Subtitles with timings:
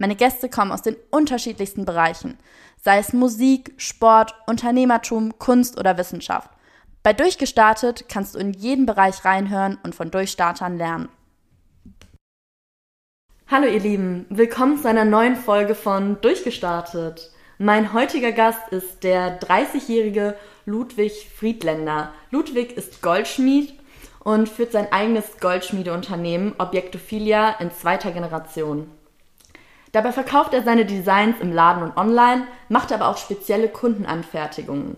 [0.00, 2.38] Meine Gäste kommen aus den unterschiedlichsten Bereichen,
[2.82, 6.48] sei es Musik, Sport, Unternehmertum, Kunst oder Wissenschaft.
[7.02, 11.10] Bei Durchgestartet kannst du in jeden Bereich reinhören und von Durchstartern lernen.
[13.48, 17.30] Hallo ihr Lieben, willkommen zu einer neuen Folge von Durchgestartet.
[17.58, 22.10] Mein heutiger Gast ist der 30-jährige Ludwig Friedländer.
[22.30, 23.78] Ludwig ist Goldschmied
[24.20, 28.90] und führt sein eigenes Goldschmiedeunternehmen Objektophilia in zweiter Generation.
[29.92, 34.96] Dabei verkauft er seine Designs im Laden und online, macht aber auch spezielle Kundenanfertigungen.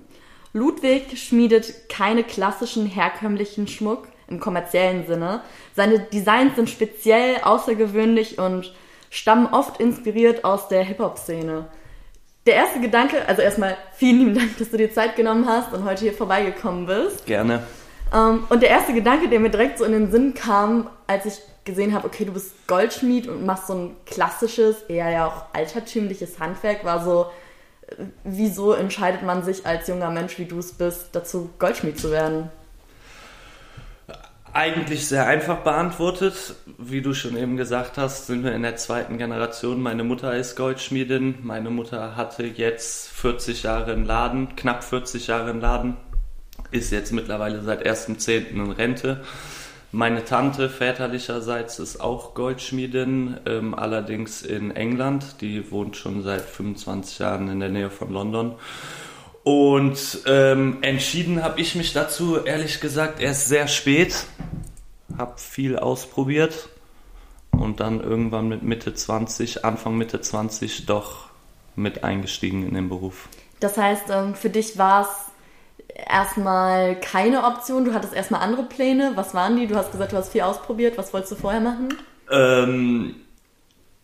[0.53, 5.41] Ludwig schmiedet keine klassischen herkömmlichen Schmuck im kommerziellen Sinne.
[5.75, 8.75] Seine Designs sind speziell, außergewöhnlich und
[9.09, 11.67] stammen oft inspiriert aus der Hip-Hop-Szene.
[12.45, 15.85] Der erste Gedanke, also erstmal vielen lieben Dank, dass du dir Zeit genommen hast und
[15.85, 17.25] heute hier vorbeigekommen bist.
[17.25, 17.63] Gerne.
[18.13, 21.39] Ähm, und der erste Gedanke, der mir direkt so in den Sinn kam, als ich
[21.65, 26.39] gesehen habe, okay, du bist Goldschmied und machst so ein klassisches, eher ja auch altertümliches
[26.39, 27.27] Handwerk, war so,
[27.87, 32.11] äh, wieso entscheidet man sich als junger Mensch, wie du es bist, dazu Goldschmied zu
[32.11, 32.51] werden?
[34.55, 36.57] Eigentlich sehr einfach beantwortet.
[36.77, 39.81] Wie du schon eben gesagt hast, sind wir in der zweiten Generation.
[39.81, 41.39] Meine Mutter ist Goldschmiedin.
[41.43, 45.97] Meine Mutter hatte jetzt 40 Jahre einen Laden, knapp 40 Jahre einen Laden,
[46.71, 48.51] ist jetzt mittlerweile seit 1.10.
[48.51, 49.25] in Rente.
[49.95, 55.43] Meine Tante väterlicherseits ist auch Goldschmiedin, ähm, allerdings in England.
[55.43, 58.55] Die wohnt schon seit 25 Jahren in der Nähe von London.
[59.45, 64.25] Und ähm, entschieden habe ich mich dazu, ehrlich gesagt, erst sehr spät.
[65.19, 66.71] Habe viel ausprobiert
[67.51, 71.27] und dann irgendwann mit Mitte 20, Anfang Mitte 20 doch
[71.77, 73.29] mit eingestiegen in den Beruf.
[73.61, 75.32] Das heißt, ähm, für dich war es
[75.95, 77.85] erstmal keine Option.
[77.85, 79.13] Du hattest erstmal andere Pläne.
[79.15, 79.67] Was waren die?
[79.67, 80.99] Du hast gesagt, du hast viel ausprobiert.
[80.99, 81.95] Was wolltest du vorher machen?
[82.31, 83.17] Ähm,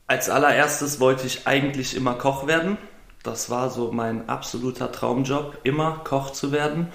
[0.06, 2.78] als allererstes wollte ich eigentlich immer Koch werden.
[3.22, 6.88] Das war so mein absoluter Traumjob, immer Koch zu werden.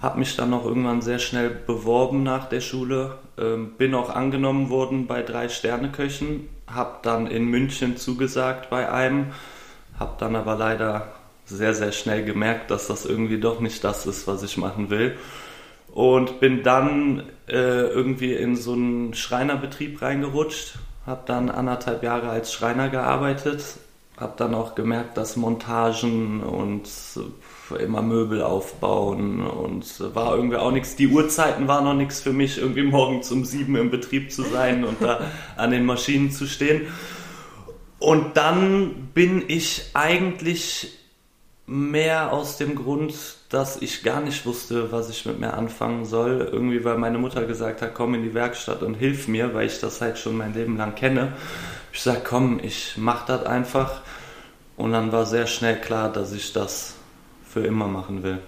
[0.00, 3.18] Hab mich dann auch irgendwann sehr schnell beworben nach der Schule.
[3.36, 6.48] Ähm, bin auch angenommen worden bei drei Sterneköchen.
[6.72, 9.32] Hab dann in München zugesagt bei einem.
[9.98, 11.17] Hab dann aber leider
[11.48, 15.16] sehr, sehr schnell gemerkt, dass das irgendwie doch nicht das ist, was ich machen will.
[15.92, 22.52] Und bin dann äh, irgendwie in so einen Schreinerbetrieb reingerutscht, habe dann anderthalb Jahre als
[22.52, 23.64] Schreiner gearbeitet,
[24.18, 26.88] habe dann auch gemerkt, dass Montagen und
[27.76, 30.96] immer Möbel aufbauen und war irgendwie auch nichts.
[30.96, 34.84] Die Uhrzeiten waren noch nichts für mich, irgendwie morgens um sieben im Betrieb zu sein
[34.84, 35.20] und da
[35.56, 36.88] an den Maschinen zu stehen.
[37.98, 40.97] Und dann bin ich eigentlich
[41.68, 43.14] mehr aus dem Grund,
[43.50, 46.48] dass ich gar nicht wusste, was ich mit mir anfangen soll.
[46.50, 49.78] Irgendwie, weil meine Mutter gesagt hat, komm in die Werkstatt und hilf mir, weil ich
[49.78, 51.34] das halt schon mein Leben lang kenne.
[51.92, 54.00] Ich sag, komm, ich mach das einfach.
[54.78, 56.94] Und dann war sehr schnell klar, dass ich das
[57.44, 58.38] für immer machen will.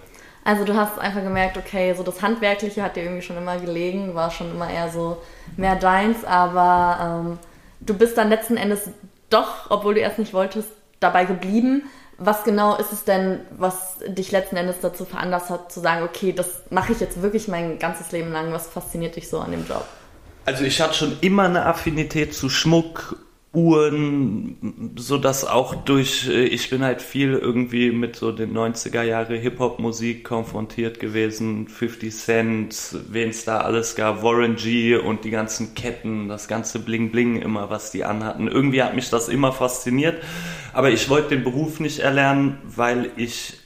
[0.43, 4.15] Also du hast einfach gemerkt, okay, so das Handwerkliche hat dir irgendwie schon immer gelegen,
[4.15, 5.21] war schon immer eher so
[5.57, 7.39] mehr deins, aber ähm,
[7.81, 8.89] du bist dann letzten Endes
[9.29, 11.83] doch, obwohl du erst nicht wolltest, dabei geblieben.
[12.23, 16.33] Was genau ist es denn, was dich letzten Endes dazu veranlasst hat, zu sagen, okay,
[16.33, 18.53] das mache ich jetzt wirklich mein ganzes Leben lang?
[18.53, 19.83] Was fasziniert dich so an dem Job?
[20.45, 23.17] Also ich hatte schon immer eine Affinität zu Schmuck,
[23.53, 29.03] Uhren, so dass auch durch, äh, ich bin halt viel irgendwie mit so den 90er
[29.03, 35.31] Jahre Hip-Hop-Musik konfrontiert gewesen, 50 Cent, wen es da alles gab, Warren G und die
[35.31, 38.47] ganzen Ketten, das ganze Bling-Bling immer, was die anhatten.
[38.47, 40.23] Irgendwie hat mich das immer fasziniert,
[40.71, 43.57] aber ich wollte den Beruf nicht erlernen, weil ich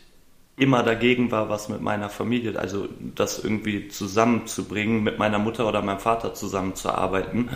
[0.57, 5.83] immer dagegen war, was mit meiner Familie, also das irgendwie zusammenzubringen, mit meiner Mutter oder
[5.83, 7.49] meinem Vater zusammenzuarbeiten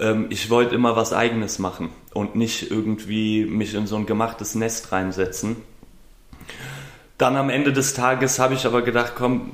[0.00, 4.54] ähm, ich wollte immer was Eigenes machen und nicht irgendwie mich in so ein gemachtes
[4.54, 5.56] Nest reinsetzen.
[7.16, 9.52] Dann am Ende des Tages habe ich aber gedacht, komm,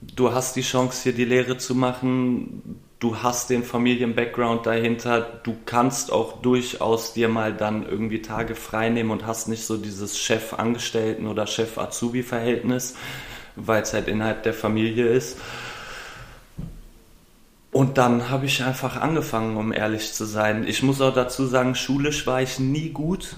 [0.00, 5.56] du hast die Chance hier die Lehre zu machen, du hast den Familien-Background dahinter, du
[5.64, 10.18] kannst auch durchaus dir mal dann irgendwie Tage frei nehmen und hast nicht so dieses
[10.18, 12.96] Chef-Angestellten- oder Chef-Azubi-Verhältnis,
[13.54, 15.38] weil es halt innerhalb der Familie ist.
[17.76, 20.64] Und dann habe ich einfach angefangen, um ehrlich zu sein.
[20.66, 23.36] Ich muss auch dazu sagen, schulisch war ich nie gut.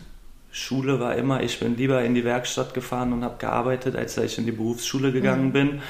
[0.53, 4.27] Schule war immer, ich bin lieber in die Werkstatt gefahren und habe gearbeitet, als dass
[4.27, 5.53] ich in die Berufsschule gegangen mhm.
[5.53, 5.83] bin.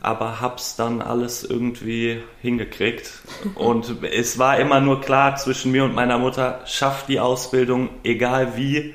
[0.00, 3.12] Aber hab's dann alles irgendwie hingekriegt.
[3.54, 8.56] Und es war immer nur klar zwischen mir und meiner Mutter, schaff die Ausbildung, egal
[8.56, 8.94] wie.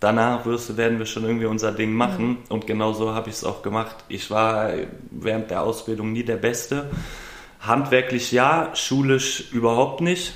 [0.00, 2.30] Danach wirst, werden wir schon irgendwie unser Ding machen.
[2.30, 2.38] Mhm.
[2.48, 3.94] Und genau so habe ich es auch gemacht.
[4.08, 4.70] Ich war
[5.12, 6.90] während der Ausbildung nie der Beste.
[7.66, 10.34] Handwerklich ja, schulisch überhaupt nicht.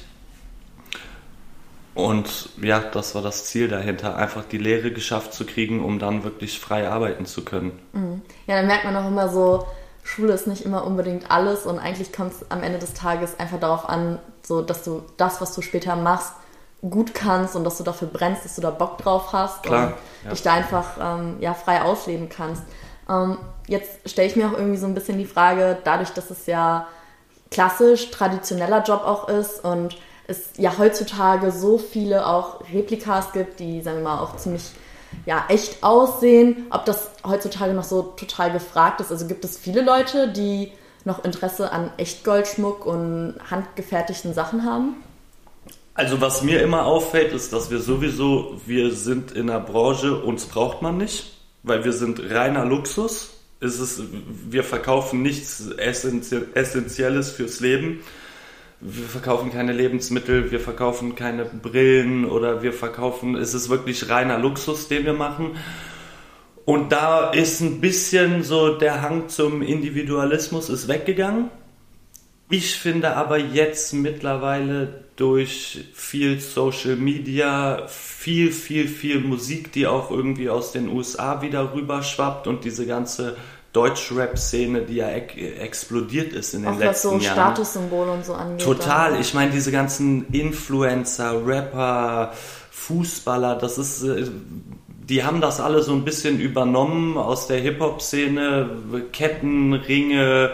[1.95, 6.23] Und ja, das war das Ziel dahinter, einfach die Lehre geschafft zu kriegen, um dann
[6.23, 7.77] wirklich frei arbeiten zu können.
[7.93, 8.23] Mhm.
[8.47, 9.67] Ja, dann merkt man auch immer so,
[10.05, 13.59] Schule ist nicht immer unbedingt alles und eigentlich kommt es am Ende des Tages einfach
[13.59, 16.33] darauf an, so dass du das, was du später machst,
[16.89, 19.95] gut kannst und dass du dafür brennst, dass du da Bock drauf hast Klar, und
[20.25, 20.31] ja.
[20.31, 22.63] dich da einfach ähm, ja, frei ausleben kannst.
[23.09, 26.47] Ähm, jetzt stelle ich mir auch irgendwie so ein bisschen die Frage, dadurch, dass es
[26.47, 26.87] ja
[27.51, 29.97] klassisch traditioneller Job auch ist und
[30.27, 34.63] es ja heutzutage so viele auch Replikas gibt, die, sagen wir mal, auch ziemlich
[35.25, 39.11] ja, echt aussehen, ob das heutzutage noch so total gefragt ist.
[39.11, 40.73] Also gibt es viele Leute, die
[41.05, 45.03] noch Interesse an Echtgoldschmuck und handgefertigten Sachen haben?
[45.95, 50.47] Also was mir immer auffällt, ist, dass wir sowieso, wir sind in der Branche, uns
[50.47, 53.31] braucht man nicht, weil wir sind reiner Luxus.
[53.61, 54.03] Es ist,
[54.49, 58.01] wir verkaufen nichts Essentielles fürs Leben
[58.81, 64.39] wir verkaufen keine Lebensmittel, wir verkaufen keine Brillen oder wir verkaufen, es ist wirklich reiner
[64.39, 65.57] Luxus, den wir machen.
[66.65, 71.51] Und da ist ein bisschen so der Hang zum Individualismus ist weggegangen.
[72.51, 80.13] Ich finde aber jetzt mittlerweile durch viel Social Media, viel, viel, viel Musik, die auch
[80.13, 83.37] irgendwie aus den USA wieder rüberschwappt und diese ganze
[83.73, 87.35] Deutschrap-Szene, die ja explodiert ist in den auch letzten was so Jahren.
[87.35, 88.65] Statussymbole und so angeht.
[88.65, 89.21] Total.
[89.21, 92.33] Ich meine, diese ganzen Influencer, Rapper,
[92.71, 94.25] Fußballer, das ist, äh,
[95.09, 98.71] die haben das alle so ein bisschen übernommen aus der Hip-Hop-Szene.
[99.13, 100.53] Ketten, Ringe,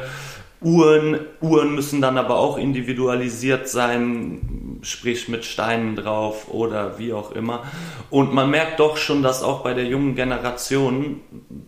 [0.61, 1.21] Uhren.
[1.41, 7.65] Uhren müssen dann aber auch individualisiert sein, sprich mit Steinen drauf oder wie auch immer.
[8.11, 11.21] Und man merkt doch schon, dass auch bei der jungen Generation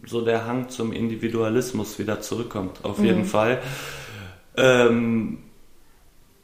[0.07, 3.27] so der Hang zum Individualismus wieder zurückkommt, auf jeden mhm.
[3.27, 3.63] Fall.
[4.57, 5.39] Ähm,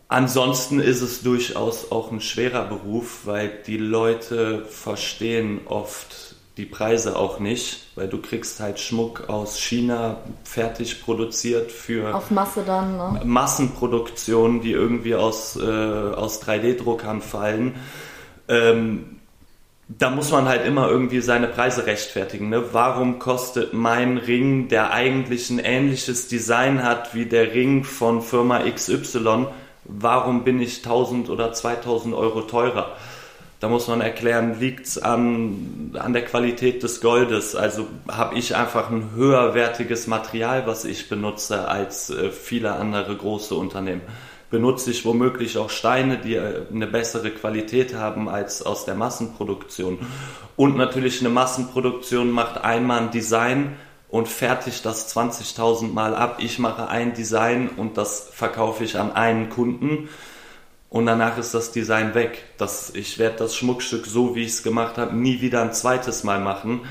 [0.09, 7.17] ansonsten ist es durchaus auch ein schwerer Beruf, weil die Leute verstehen oft die Preise
[7.17, 12.97] auch nicht, weil du kriegst halt Schmuck aus China fertig produziert für auf Masse dann,
[12.97, 13.21] ne?
[13.25, 17.77] Massenproduktionen, die irgendwie aus, äh, aus 3D-Druckern fallen.
[18.49, 19.21] Ähm,
[19.89, 22.49] da muss man halt immer irgendwie seine Preise rechtfertigen.
[22.49, 22.73] Ne?
[22.73, 28.61] Warum kostet mein Ring, der eigentlich ein ähnliches Design hat wie der Ring von Firma
[28.61, 29.47] XY,
[29.85, 32.97] warum bin ich 1000 oder 2000 Euro teurer?
[33.63, 37.55] Da muss man erklären, liegt es an, an der Qualität des Goldes?
[37.55, 43.55] Also habe ich einfach ein höherwertiges Material, was ich benutze, als äh, viele andere große
[43.55, 44.01] Unternehmen.
[44.51, 50.01] Benutze ich womöglich auch Steine, die äh, eine bessere Qualität haben als aus der Massenproduktion.
[50.57, 53.77] Und natürlich eine Massenproduktion macht einmal ein Design
[54.09, 56.39] und fertigt das 20.000 Mal ab.
[56.41, 60.09] Ich mache ein Design und das verkaufe ich an einen Kunden
[60.93, 62.45] und danach ist das Design weg.
[62.59, 66.23] Das, ich werde das Schmuckstück so, wie ich es gemacht habe, nie wieder ein zweites
[66.23, 66.83] Mal machen,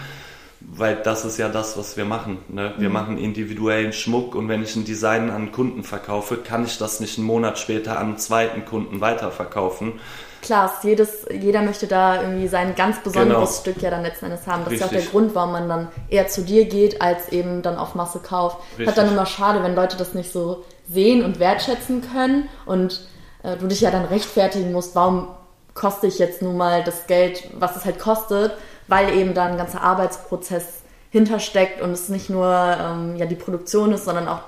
[0.60, 2.40] weil das ist ja das, was wir machen.
[2.48, 2.74] Ne?
[2.80, 2.94] Wir mhm.
[2.94, 7.00] machen individuellen Schmuck und wenn ich ein Design an einen Kunden verkaufe, kann ich das
[7.00, 10.00] nicht einen Monat später an einen zweiten Kunden weiterverkaufen.
[10.42, 13.62] Klar, jedes, jeder möchte da irgendwie sein ganz besonderes genau.
[13.62, 14.64] Stück ja dann letzten Endes haben.
[14.64, 14.88] Das Richtig.
[14.88, 17.78] ist ja auch der Grund, warum man dann eher zu dir geht, als eben dann
[17.78, 18.58] auf Masse kauft.
[18.72, 18.88] Richtig.
[18.88, 23.02] Hat dann immer schade, wenn Leute das nicht so sehen und wertschätzen können und
[23.44, 25.28] äh, du dich ja dann rechtfertigen musst, warum
[25.74, 28.54] koste ich jetzt nun mal das Geld, was es halt kostet,
[28.88, 30.82] weil eben da ein ganzer Arbeitsprozess
[31.12, 34.40] hintersteckt und es nicht nur ähm, ja, die Produktion ist, sondern auch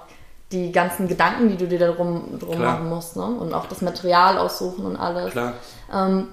[0.52, 3.16] die ganzen Gedanken, die du dir darum drum machen musst.
[3.16, 3.24] Ne?
[3.26, 5.32] Und auch das Material aussuchen und alles.
[5.32, 5.54] Klar.
[5.94, 6.28] Ähm,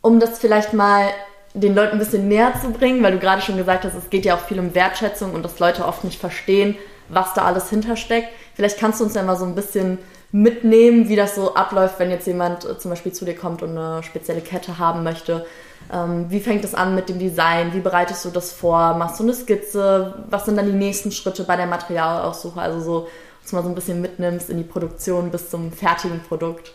[0.00, 1.08] um das vielleicht mal
[1.52, 4.24] den Leuten ein bisschen näher zu bringen, weil du gerade schon gesagt hast, es geht
[4.24, 6.76] ja auch viel um Wertschätzung und dass Leute oft nicht verstehen,
[7.08, 8.28] was da alles hintersteckt.
[8.54, 9.98] Vielleicht kannst du uns ja mal so ein bisschen
[10.32, 13.76] mitnehmen, wie das so abläuft, wenn jetzt jemand äh, zum Beispiel zu dir kommt und
[13.76, 15.44] eine spezielle Kette haben möchte.
[15.92, 17.72] Ähm, wie fängt es an mit dem Design?
[17.72, 18.94] Wie bereitest du das vor?
[18.94, 20.24] Machst du eine Skizze?
[20.30, 22.60] Was sind dann die nächsten Schritte bei der Materialaussuche?
[22.60, 23.08] Also so,
[23.42, 26.72] dass mal so ein bisschen mitnimmst in die Produktion bis zum fertigen Produkt.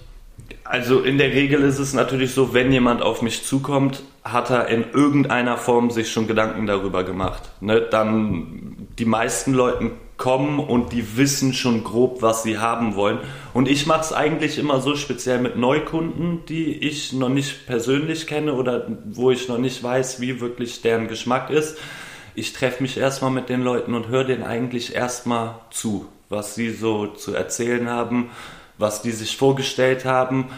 [0.63, 4.67] Also in der Regel ist es natürlich so, wenn jemand auf mich zukommt, hat er
[4.67, 7.43] in irgendeiner Form sich schon Gedanken darüber gemacht.
[7.61, 7.81] Ne?
[7.81, 13.19] Dann die meisten Leuten kommen und die wissen schon grob, was sie haben wollen.
[13.53, 18.27] Und ich mache es eigentlich immer so speziell mit Neukunden, die ich noch nicht persönlich
[18.27, 21.77] kenne oder wo ich noch nicht weiß, wie wirklich deren Geschmack ist.
[22.33, 26.71] Ich treffe mich erstmal mit den Leuten und höre denen eigentlich erstmal zu, was sie
[26.71, 28.29] so zu erzählen haben,
[28.77, 30.49] was die sich vorgestellt haben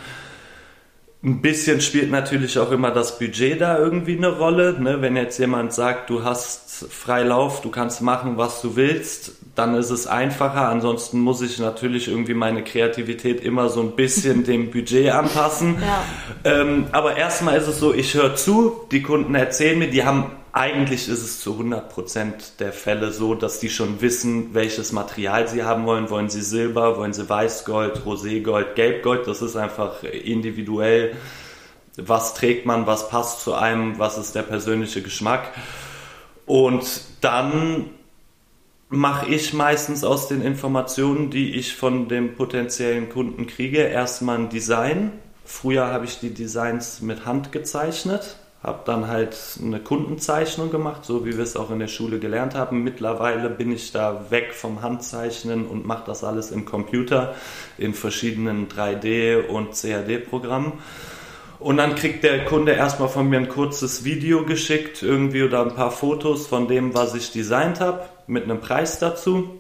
[1.23, 4.79] ein bisschen spielt natürlich auch immer das Budget da irgendwie eine Rolle.
[4.79, 5.01] Ne?
[5.01, 9.89] Wenn jetzt jemand sagt, du hast Freilauf, du kannst machen, was du willst, dann ist
[9.89, 10.69] es einfacher.
[10.69, 15.77] Ansonsten muss ich natürlich irgendwie meine Kreativität immer so ein bisschen dem Budget anpassen.
[15.81, 16.03] Ja.
[16.43, 20.31] Ähm, aber erstmal ist es so, ich höre zu, die Kunden erzählen mir, die haben
[20.53, 25.63] eigentlich ist es zu 100% der Fälle so, dass die schon wissen, welches Material sie
[25.63, 26.09] haben wollen.
[26.09, 29.27] Wollen sie Silber, wollen sie Weißgold, Roségold, Gelbgold?
[29.27, 31.15] Das ist einfach individuell.
[31.95, 35.51] Was trägt man, was passt zu einem, was ist der persönliche Geschmack?
[36.45, 37.91] Und dann
[38.89, 44.49] mache ich meistens aus den Informationen, die ich von dem potenziellen Kunden kriege, erstmal ein
[44.49, 45.11] Design.
[45.45, 51.25] Früher habe ich die Designs mit Hand gezeichnet habe dann halt eine Kundenzeichnung gemacht, so
[51.25, 52.83] wie wir es auch in der Schule gelernt haben.
[52.83, 57.35] Mittlerweile bin ich da weg vom Handzeichnen und mache das alles im Computer
[57.77, 60.73] in verschiedenen 3D- und CAD-Programmen.
[61.59, 65.73] Und dann kriegt der Kunde erstmal von mir ein kurzes Video geschickt, irgendwie oder ein
[65.73, 69.59] paar Fotos von dem, was ich designt habe, mit einem Preis dazu.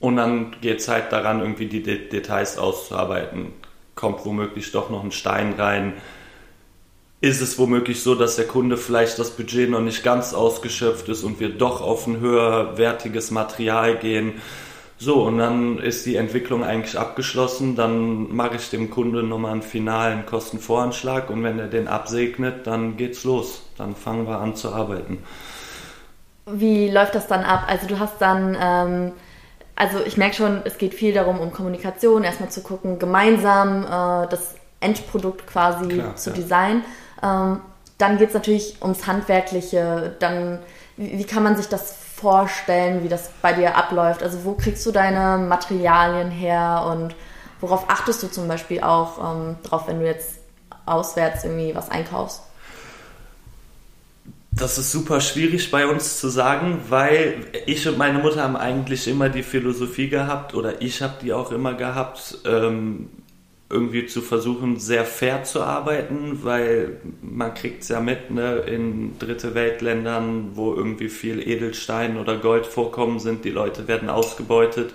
[0.00, 3.52] Und dann geht es halt daran, irgendwie die Details auszuarbeiten.
[3.94, 5.94] Kommt womöglich doch noch ein Stein rein,
[7.20, 11.24] ist es womöglich so, dass der Kunde vielleicht das Budget noch nicht ganz ausgeschöpft ist
[11.24, 14.34] und wir doch auf ein höherwertiges Material gehen.
[14.98, 17.76] So, und dann ist die Entwicklung eigentlich abgeschlossen.
[17.76, 22.96] Dann mache ich dem Kunde nochmal einen finalen Kostenvoranschlag und wenn er den absegnet, dann
[22.96, 23.62] geht's los.
[23.76, 25.22] Dann fangen wir an zu arbeiten.
[26.46, 27.64] Wie läuft das dann ab?
[27.66, 29.12] Also du hast dann, ähm,
[29.74, 34.28] also ich merke schon, es geht viel darum, um Kommunikation, erstmal zu gucken, gemeinsam äh,
[34.28, 36.36] das Endprodukt quasi Klar, zu ja.
[36.36, 36.84] designen.
[37.22, 37.60] Ähm,
[37.98, 40.14] dann geht es natürlich ums Handwerkliche.
[40.20, 40.60] Dann,
[40.96, 44.22] wie, wie, kann man sich das vorstellen, wie das bei dir abläuft?
[44.22, 47.14] Also wo kriegst du deine Materialien her und
[47.60, 50.38] worauf achtest du zum Beispiel auch ähm, drauf, wenn du jetzt
[50.86, 52.42] auswärts irgendwie was einkaufst?
[54.52, 59.06] Das ist super schwierig bei uns zu sagen, weil ich und meine Mutter haben eigentlich
[59.06, 62.38] immer die Philosophie gehabt oder ich habe die auch immer gehabt.
[62.46, 63.10] Ähm,
[63.68, 69.18] irgendwie zu versuchen, sehr fair zu arbeiten, weil man kriegt es ja mit, ne, in
[69.18, 74.94] dritte Weltländern, wo irgendwie viel Edelstein oder Gold vorkommen sind, die Leute werden ausgebeutet.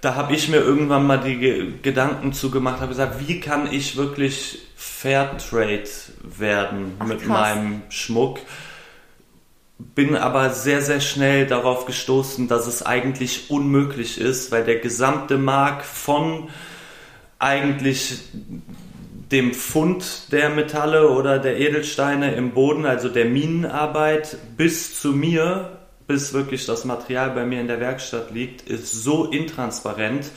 [0.00, 3.96] Da habe ich mir irgendwann mal die Ge Gedanken zugemacht, habe gesagt, wie kann ich
[3.96, 5.90] wirklich Fairtrade
[6.22, 7.28] werden Ach, mit krass.
[7.28, 8.38] meinem Schmuck?
[9.94, 15.38] Bin aber sehr, sehr schnell darauf gestoßen, dass es eigentlich unmöglich ist, weil der gesamte
[15.38, 16.50] Markt von
[17.40, 18.20] eigentlich
[19.32, 25.78] dem Fund der Metalle oder der Edelsteine im Boden, also der Minenarbeit, bis zu mir,
[26.06, 30.30] bis wirklich das Material bei mir in der Werkstatt liegt, ist so intransparent,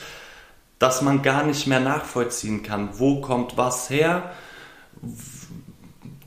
[0.78, 4.32] dass man gar nicht mehr nachvollziehen kann, wo kommt was her.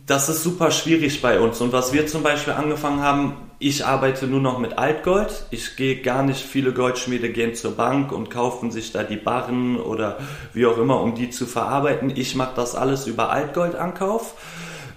[0.05, 1.59] Das ist super schwierig bei uns.
[1.61, 5.45] Und was wir zum Beispiel angefangen haben, ich arbeite nur noch mit Altgold.
[5.49, 9.79] Ich gehe gar nicht, viele Goldschmiede gehen zur Bank und kaufen sich da die Barren
[9.79, 10.19] oder
[10.53, 12.11] wie auch immer, um die zu verarbeiten.
[12.15, 14.35] Ich mache das alles über Altgoldankauf.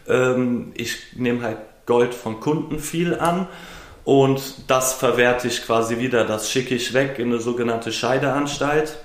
[0.07, 3.49] Ähm, ich nehme halt Gold von Kunden viel an
[4.05, 6.25] und das verwerte ich quasi wieder.
[6.25, 8.99] Das schicke ich weg in eine sogenannte Scheideanstalt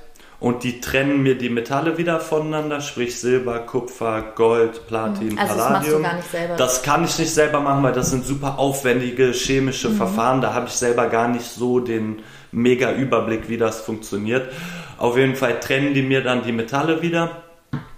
[0.46, 5.58] und die trennen mir die Metalle wieder voneinander, sprich Silber, Kupfer, Gold, Platin, also Palladium.
[5.58, 6.56] Das machst du gar nicht selber.
[6.56, 9.98] Das kann ich nicht selber machen, weil das sind super aufwendige chemische mhm.
[9.98, 10.42] Verfahren.
[10.42, 12.22] Da habe ich selber gar nicht so den
[12.52, 14.54] mega Überblick, wie das funktioniert.
[15.00, 17.42] Auf jeden Fall trennen die mir dann die Metalle wieder.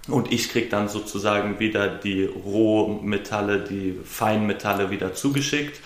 [0.08, 5.82] Und ich kriege dann sozusagen wieder die Rohmetalle, die Feinmetalle wieder zugeschickt.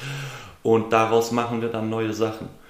[0.63, 2.62] Und daraus machen wir dann neue Sachen.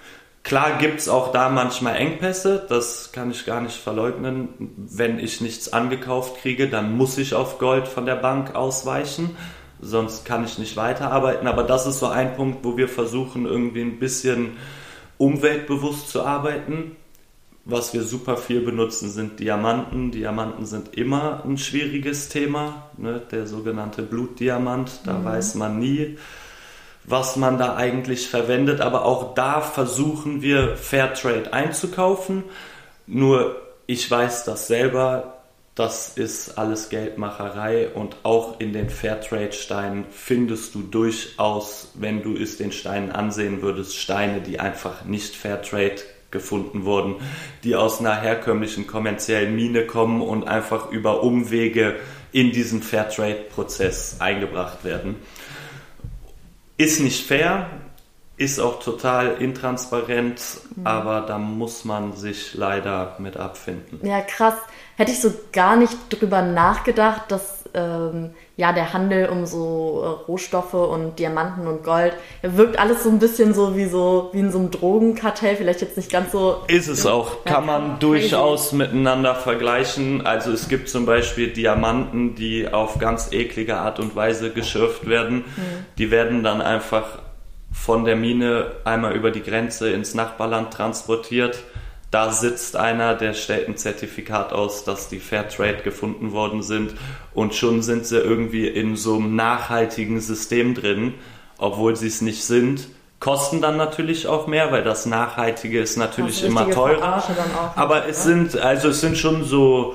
[0.43, 4.49] Klar gibt es auch da manchmal Engpässe, das kann ich gar nicht verleugnen.
[4.77, 9.37] Wenn ich nichts angekauft kriege, dann muss ich auf Gold von der Bank ausweichen,
[9.81, 11.47] sonst kann ich nicht weiterarbeiten.
[11.47, 14.57] Aber das ist so ein Punkt, wo wir versuchen, irgendwie ein bisschen
[15.17, 16.97] umweltbewusst zu arbeiten.
[17.65, 20.11] Was wir super viel benutzen, sind Diamanten.
[20.11, 22.91] Diamanten sind immer ein schwieriges Thema.
[22.99, 23.23] Ne?
[23.31, 25.25] Der sogenannte Blutdiamant, da mhm.
[25.25, 26.19] weiß man nie,
[27.04, 28.80] was man da eigentlich verwendet.
[28.80, 32.44] Aber auch da versuchen wir Fairtrade einzukaufen.
[33.06, 33.56] Nur
[33.87, 35.42] ich weiß das selber,
[35.75, 42.59] das ist alles Geldmacherei und auch in den Fairtrade-Steinen findest du durchaus, wenn du es
[42.59, 47.16] den Steinen ansehen würdest, Steine, die einfach nicht Fairtrade gefunden wurden,
[47.64, 51.97] die aus einer herkömmlichen kommerziellen Mine kommen und einfach über Umwege
[52.32, 55.16] in diesen Fairtrade-Prozess eingebracht werden.
[56.76, 57.71] Ist nicht fair,
[58.37, 60.41] ist auch total intransparent,
[60.75, 60.87] mhm.
[60.87, 64.00] aber da muss man sich leider mit abfinden.
[64.07, 64.55] Ja, krass.
[64.97, 68.31] Hätte ich so gar nicht drüber nachgedacht, dass ähm,
[68.62, 72.12] ja der Handel um so äh, Rohstoffe und Diamanten und Gold
[72.45, 75.81] ja, wirkt alles so ein bisschen so wie so wie in so einem Drogenkartell, vielleicht
[75.81, 76.62] jetzt nicht ganz so.
[76.69, 78.76] Ist es auch, kann man durchaus crazy.
[78.76, 80.25] miteinander vergleichen.
[80.25, 85.38] Also es gibt zum Beispiel Diamanten, die auf ganz eklige Art und Weise geschürft werden.
[85.38, 85.87] Mhm.
[85.99, 87.19] Die werden dann einfach
[87.73, 91.59] von der Mine einmal über die Grenze ins Nachbarland transportiert.
[92.12, 96.95] Da sitzt einer, der stellt ein Zertifikat aus, dass die Fairtrade gefunden worden sind
[97.35, 101.15] und schon sind sie irgendwie in so einem nachhaltigen System drin,
[101.59, 102.89] obwohl sie es nicht sind.
[103.21, 107.23] Kosten dann natürlich auch mehr, weil das Nachhaltige ist natürlich immer teurer.
[107.77, 109.95] Aber es sind, also es sind schon so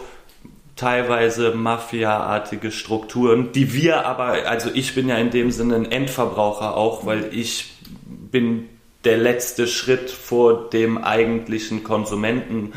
[0.77, 6.77] teilweise Mafia-artige Strukturen, die wir aber, also ich bin ja in dem Sinne ein Endverbraucher
[6.77, 7.73] auch, weil ich
[8.05, 8.69] bin
[9.03, 12.73] der letzte Schritt vor dem eigentlichen Konsumenten.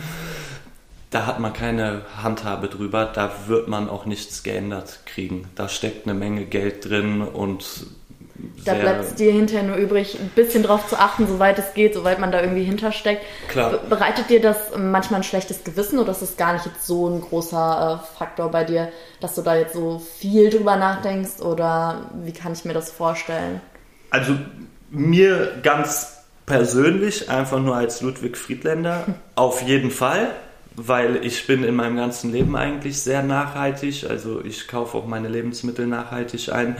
[1.11, 5.49] Da hat man keine Handhabe drüber, da wird man auch nichts geändert kriegen.
[5.57, 7.65] Da steckt eine Menge Geld drin und
[8.65, 11.95] da bleibt es dir hinterher nur übrig, ein bisschen drauf zu achten, soweit es geht,
[11.95, 13.23] soweit man da irgendwie hintersteckt.
[13.49, 13.79] Klar.
[13.89, 17.21] Bereitet dir das manchmal ein schlechtes Gewissen oder ist das gar nicht jetzt so ein
[17.21, 18.89] großer äh, Faktor bei dir,
[19.21, 23.61] dass du da jetzt so viel drüber nachdenkst oder wie kann ich mir das vorstellen?
[24.11, 24.37] Also
[24.91, 30.29] mir ganz persönlich, einfach nur als Ludwig Friedländer, auf jeden Fall
[30.77, 34.07] weil ich bin in meinem ganzen Leben eigentlich sehr nachhaltig.
[34.09, 36.77] Also ich kaufe auch meine Lebensmittel nachhaltig ein.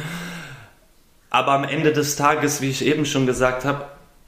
[1.29, 3.87] Aber am Ende des Tages, wie ich eben schon gesagt habe,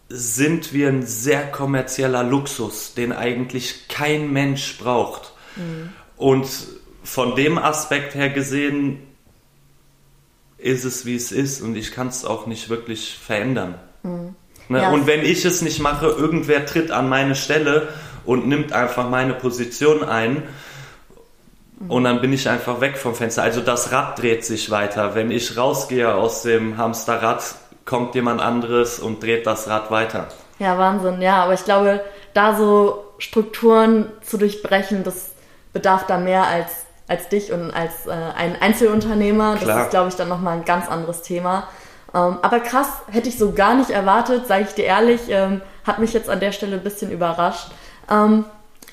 [0.08, 5.32] sind wir ein sehr kommerzieller Luxus, den eigentlich kein Mensch braucht.
[5.56, 5.90] Mhm.
[6.16, 6.48] Und
[7.02, 8.98] von dem Aspekt her gesehen
[10.58, 13.74] ist es, wie es ist und ich kann es auch nicht wirklich verändern.
[14.02, 14.36] Mhm.
[14.68, 14.82] Ne?
[14.82, 14.90] Ja.
[14.90, 17.88] Und wenn ich es nicht mache, irgendwer tritt an meine Stelle
[18.24, 20.42] und nimmt einfach meine Position ein
[21.88, 23.42] und dann bin ich einfach weg vom Fenster.
[23.42, 25.14] Also das Rad dreht sich weiter.
[25.14, 27.42] Wenn ich rausgehe aus dem Hamsterrad,
[27.84, 30.28] kommt jemand anderes und dreht das Rad weiter.
[30.58, 31.20] Ja, Wahnsinn.
[31.20, 32.00] Ja, aber ich glaube,
[32.34, 35.30] da so Strukturen zu durchbrechen, das
[35.72, 36.70] bedarf da mehr als,
[37.08, 39.56] als dich und als äh, ein Einzelunternehmer.
[39.56, 39.76] Klar.
[39.76, 41.66] Das ist, glaube ich, dann nochmal ein ganz anderes Thema.
[42.14, 45.98] Ähm, aber krass, hätte ich so gar nicht erwartet, sage ich dir ehrlich, ähm, hat
[45.98, 47.72] mich jetzt an der Stelle ein bisschen überrascht.
[48.10, 48.44] Ähm,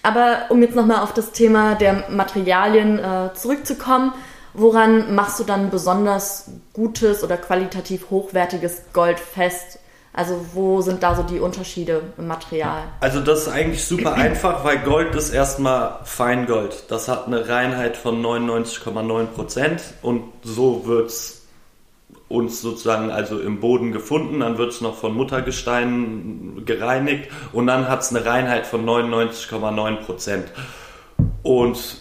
[0.01, 4.13] aber um jetzt nochmal auf das Thema der Materialien äh, zurückzukommen,
[4.53, 9.79] woran machst du dann besonders gutes oder qualitativ hochwertiges Gold fest?
[10.11, 12.83] Also wo sind da so die Unterschiede im Material?
[12.99, 16.85] Also das ist eigentlich super einfach, weil Gold ist erstmal Feingold.
[16.89, 21.38] Das hat eine Reinheit von 99,9 Prozent und so wird es
[22.29, 27.89] uns sozusagen also im Boden gefunden, dann wird es noch von Muttergestein gereinigt und dann
[27.89, 30.51] hat es eine Reinheit von 99,9 Prozent.
[31.41, 31.97] Und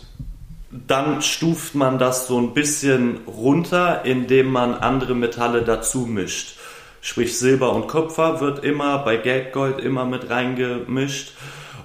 [0.70, 6.58] dann stuft man das so ein bisschen runter, indem man andere Metalle dazu mischt.
[7.00, 11.32] Sprich Silber und Kupfer wird immer bei Geldgold immer mit reingemischt.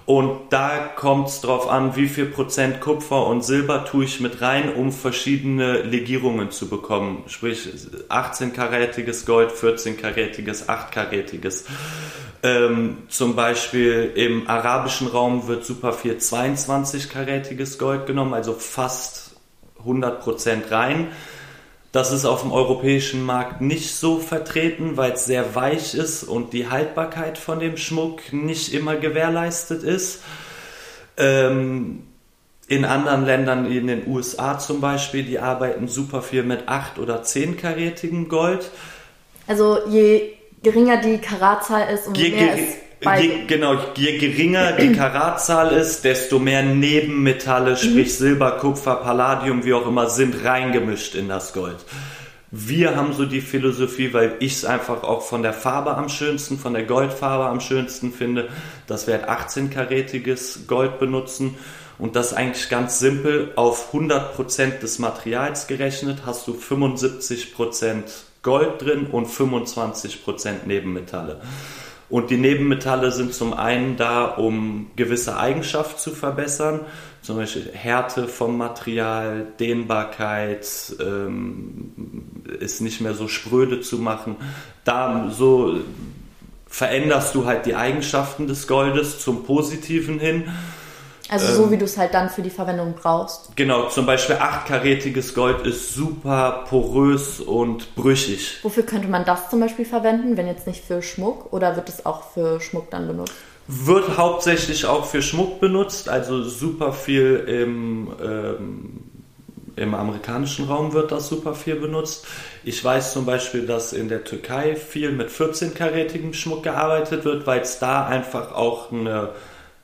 [0.06, 4.42] Und da kommt es drauf an, wie viel Prozent Kupfer und Silber tue ich mit
[4.42, 7.24] rein, um verschiedene Legierungen zu bekommen.
[7.28, 7.70] Sprich
[8.10, 11.66] 18-karätiges Gold, 14-karätiges, 8-karätiges.
[12.44, 19.38] Ähm, zum Beispiel im arabischen Raum wird super viel 22-karätiges Gold genommen, also fast
[19.80, 21.08] 100 Prozent rein.
[21.94, 26.52] Das ist auf dem europäischen Markt nicht so vertreten, weil es sehr weich ist und
[26.52, 30.24] die Haltbarkeit von dem Schmuck nicht immer gewährleistet ist.
[31.18, 32.08] Ähm,
[32.68, 37.22] in anderen Ländern, in den USA zum Beispiel, die arbeiten super viel mit 8- oder
[37.22, 38.72] 10-karätigem Gold.
[39.46, 42.78] Also je geringer die Karatzahl ist, umso je mehr ist
[43.20, 48.24] Je, genau, je geringer die Karatzahl ist, desto mehr Nebenmetalle, sprich mhm.
[48.24, 51.78] Silber, Kupfer, Palladium, wie auch immer, sind reingemischt in das Gold.
[52.56, 56.60] Wir haben so die Philosophie, weil ich es einfach auch von der Farbe am schönsten,
[56.60, 58.50] von der Goldfarbe am schönsten finde,
[58.86, 61.56] dass wir halt 18-karätiges Gold benutzen.
[61.98, 63.54] Und das eigentlich ganz simpel.
[63.56, 68.04] Auf 100% des Materials gerechnet hast du 75%
[68.44, 71.42] Gold drin und 25% Nebenmetalle.
[72.10, 76.82] Und die Nebenmetalle sind zum einen da, um gewisse Eigenschaften zu verbessern.
[77.22, 80.68] zum Beispiel Härte vom Material, Dehnbarkeit,
[81.00, 81.94] ähm,
[82.60, 84.36] ist nicht mehr so spröde zu machen.
[84.84, 85.80] Da so
[86.68, 90.46] veränderst du halt die Eigenschaften des Goldes zum Positiven hin.
[91.30, 93.56] Also so, wie du es halt dann für die Verwendung brauchst.
[93.56, 98.60] Genau, zum Beispiel achtkarätiges Gold ist super porös und brüchig.
[98.62, 101.54] Wofür könnte man das zum Beispiel verwenden, wenn jetzt nicht für Schmuck?
[101.54, 103.34] Oder wird es auch für Schmuck dann benutzt?
[103.68, 109.04] Wird hauptsächlich auch für Schmuck benutzt, also super viel im, ähm,
[109.78, 112.26] im amerikanischen Raum wird das super viel benutzt.
[112.66, 117.62] Ich weiß zum Beispiel, dass in der Türkei viel mit 14-karätigem Schmuck gearbeitet wird, weil
[117.62, 119.30] es da einfach auch eine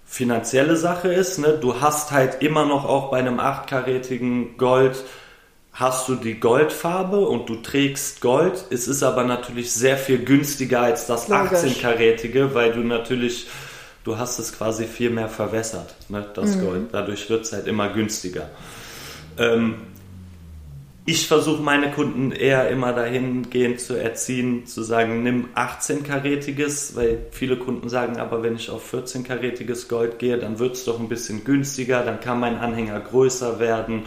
[0.09, 1.37] finanzielle Sache ist.
[1.37, 1.57] Ne?
[1.61, 5.03] Du hast halt immer noch auch bei einem 8-karätigen Gold
[5.71, 8.65] hast du die Goldfarbe und du trägst Gold.
[8.69, 13.47] Es ist aber natürlich sehr viel günstiger als das 18-karätige, weil du natürlich
[14.03, 16.61] du hast es quasi viel mehr verwässert, ne, das mhm.
[16.65, 16.81] Gold.
[16.91, 18.49] Dadurch wird es halt immer günstiger.
[19.37, 19.75] Ähm,
[21.05, 27.57] ich versuche meine Kunden eher immer dahingehend zu erziehen, zu sagen, nimm 18-karätiges, weil viele
[27.57, 31.43] Kunden sagen, aber wenn ich auf 14-karätiges Gold gehe, dann wird es doch ein bisschen
[31.43, 34.03] günstiger, dann kann mein Anhänger größer werden.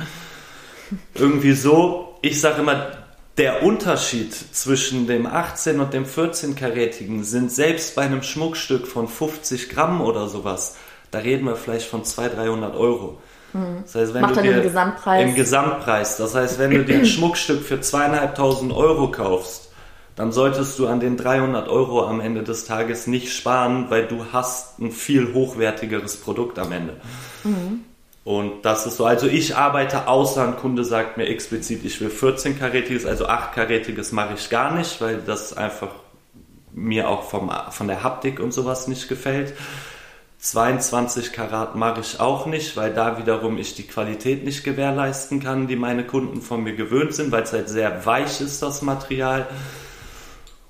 [1.15, 2.19] Irgendwie so.
[2.23, 2.93] Ich sage immer,
[3.39, 9.71] der Unterschied zwischen dem 18 und dem 14-karätigen sind selbst bei einem Schmuckstück von 50
[9.71, 10.77] Gramm oder sowas,
[11.11, 13.19] da reden wir vielleicht von 200, 300 Euro.
[13.53, 13.83] Hm.
[13.83, 15.23] Das heißt, wenn Macht du dir, im Gesamtpreis.
[15.23, 16.17] Im Gesamtpreis.
[16.17, 19.71] Das heißt, wenn du dir ein Schmuckstück für zweieinhalbtausend Euro kaufst,
[20.17, 24.27] dann solltest du an den 300 Euro am Ende des Tages nicht sparen, weil du
[24.33, 26.97] hast ein viel hochwertigeres Produkt am Ende.
[27.45, 27.85] Mhm.
[28.25, 32.09] Und das ist so, also ich arbeite außer ein Kunde sagt mir explizit, ich will
[32.09, 35.89] 14-karätiges, also 8-karätiges mache ich gar nicht, weil das einfach
[36.73, 39.55] mir auch vom, von der Haptik und sowas nicht gefällt.
[40.43, 45.69] 22 Karat mache ich auch nicht, weil da wiederum ich die Qualität nicht gewährleisten kann,
[45.69, 49.47] die meine Kunden von mir gewöhnt sind, weil es halt sehr weich ist, das Material.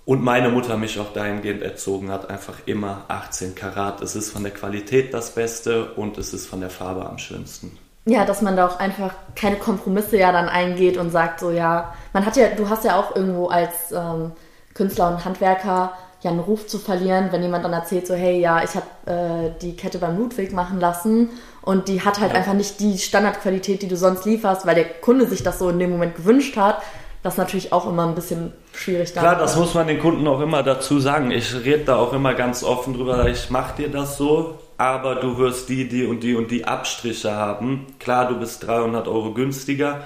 [0.04, 4.02] Und meine Mutter mich auch dahingehend erzogen hat, einfach immer 18 Karat.
[4.02, 7.78] Es ist von der Qualität das Beste und es ist von der Farbe am schönsten.
[8.04, 11.94] Ja, dass man da auch einfach keine Kompromisse ja dann eingeht und sagt so, ja,
[12.12, 14.32] man hat ja, du hast ja auch irgendwo als ähm,
[14.74, 18.62] Künstler und Handwerker ja einen Ruf zu verlieren, wenn jemand dann erzählt so, hey, ja,
[18.62, 21.30] ich habe äh, die Kette beim Ludwig machen lassen
[21.62, 22.38] und die hat halt ja.
[22.38, 25.78] einfach nicht die Standardqualität, die du sonst lieferst, weil der Kunde sich das so in
[25.78, 26.82] dem Moment gewünscht hat.
[27.22, 29.12] Das ist natürlich auch immer ein bisschen schwierig.
[29.12, 31.30] Klar, das muss man den Kunden auch immer dazu sagen.
[31.30, 35.38] Ich rede da auch immer ganz offen drüber, ich mache dir das so, aber du
[35.38, 37.86] wirst die, die und die und die Abstriche haben.
[38.00, 40.00] Klar, du bist 300 Euro günstiger,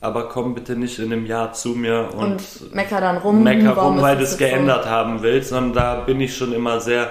[0.00, 3.76] aber komm bitte nicht in einem Jahr zu mir und, und mecker dann rum, mecker
[3.76, 4.90] rum weil du es geändert so?
[4.90, 7.10] haben willst, sondern da bin ich schon immer sehr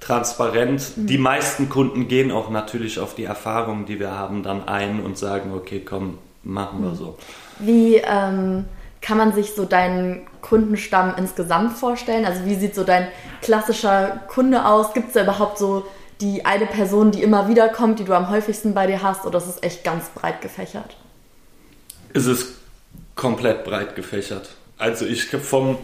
[0.00, 0.96] transparent.
[0.96, 1.06] Mhm.
[1.06, 5.16] Die meisten Kunden gehen auch natürlich auf die Erfahrungen, die wir haben, dann ein und
[5.16, 6.96] sagen, okay, komm, machen wir mhm.
[6.96, 7.16] so.
[7.60, 8.64] Wie ähm,
[9.00, 12.24] kann man sich so deinen Kundenstamm insgesamt vorstellen?
[12.24, 13.08] Also wie sieht so dein
[13.42, 14.92] klassischer Kunde aus?
[14.92, 15.84] Gibt es da überhaupt so
[16.20, 19.38] die eine Person, die immer wieder kommt, die du am häufigsten bei dir hast, oder
[19.38, 20.96] ist es echt ganz breit gefächert?
[22.14, 22.54] Es ist
[23.14, 24.48] komplett breit gefächert.
[24.78, 25.78] Also ich vom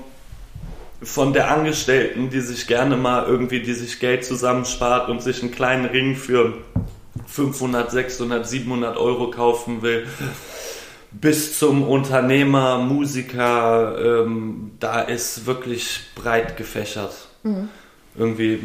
[1.03, 5.51] von der Angestellten, die sich gerne mal irgendwie, die sich Geld zusammenspart und sich einen
[5.51, 6.59] kleinen Ring für
[7.27, 10.07] 500, 600, 700 Euro kaufen will,
[11.11, 17.15] bis zum Unternehmer, Musiker, ähm, da ist wirklich breit gefächert.
[17.43, 17.69] Mhm.
[18.17, 18.61] Irgendwie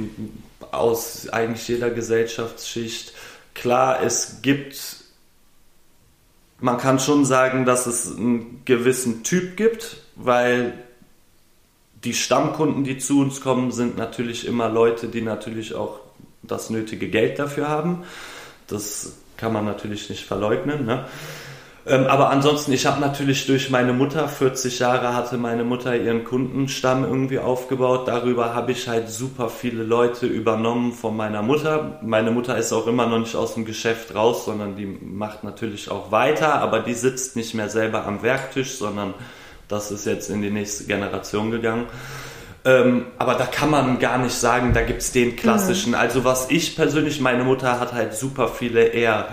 [0.71, 3.13] aus eigentlich jeder Gesellschaftsschicht.
[3.53, 4.75] Klar, es gibt,
[6.65, 10.73] man kann schon sagen, dass es einen gewissen Typ gibt, weil
[12.03, 15.99] die Stammkunden, die zu uns kommen, sind natürlich immer Leute, die natürlich auch
[16.41, 18.03] das nötige Geld dafür haben.
[18.65, 20.87] Das kann man natürlich nicht verleugnen.
[20.87, 21.05] Ne?
[21.87, 26.23] Ähm, aber ansonsten, ich habe natürlich durch meine Mutter, 40 Jahre hatte meine Mutter ihren
[26.23, 28.07] Kundenstamm irgendwie aufgebaut.
[28.07, 31.99] Darüber habe ich halt super viele Leute übernommen von meiner Mutter.
[32.01, 35.91] Meine Mutter ist auch immer noch nicht aus dem Geschäft raus, sondern die macht natürlich
[35.91, 39.13] auch weiter, aber die sitzt nicht mehr selber am Werktisch, sondern
[39.67, 41.85] das ist jetzt in die nächste Generation gegangen.
[42.65, 45.89] Ähm, aber da kann man gar nicht sagen, da gibt es den klassischen.
[45.89, 45.99] Mhm.
[45.99, 49.27] Also was ich persönlich, meine Mutter hat halt super viele eher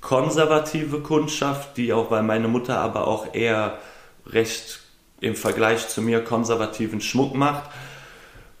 [0.00, 3.78] konservative Kundschaft, die auch, weil meine Mutter aber auch eher
[4.26, 4.80] recht
[5.20, 7.64] im Vergleich zu mir konservativen Schmuck macht.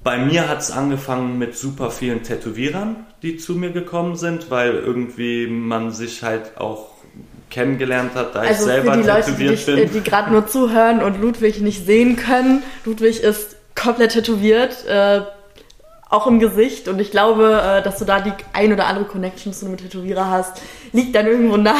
[0.02, 4.74] Bei mir hat es angefangen mit super vielen Tätowierern, die zu mir gekommen sind, weil
[4.74, 6.88] irgendwie man sich halt auch
[7.50, 9.90] kennengelernt hat, da also ich selber für die Leute, die, dich, bin.
[9.92, 12.62] die gerade nur zuhören und Ludwig nicht sehen können.
[12.84, 14.86] Ludwig ist komplett tätowiert.
[14.86, 15.22] Äh,
[16.10, 16.88] auch im Gesicht.
[16.88, 20.28] Und ich glaube, äh, dass du da die ein oder andere Connection zu einem Tätowierer
[20.28, 20.60] hast,
[20.92, 21.76] liegt dann irgendwo nah.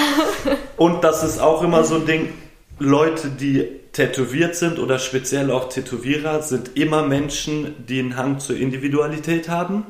[0.77, 2.33] Und das ist auch immer so ein Ding,
[2.79, 8.57] Leute, die tätowiert sind oder speziell auch Tätowierer, sind immer Menschen, die einen Hang zur
[8.57, 9.85] Individualität haben.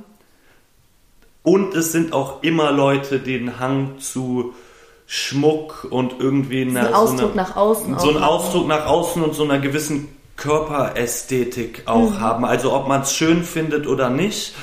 [1.42, 4.54] Und es sind auch immer Leute, die einen Hang zu
[5.06, 7.98] Schmuck und irgendwie eine, ein Ausdruck so eine, nach außen.
[7.98, 12.20] So ein Ausdruck nach außen und so einer gewissen Körperästhetik auch mhm.
[12.20, 12.44] haben.
[12.44, 14.54] Also ob man es schön findet oder nicht,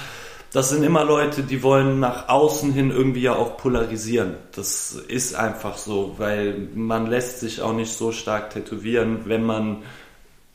[0.53, 4.35] das sind immer Leute, die wollen nach außen hin irgendwie ja auch polarisieren.
[4.55, 9.83] Das ist einfach so, weil man lässt sich auch nicht so stark tätowieren, wenn man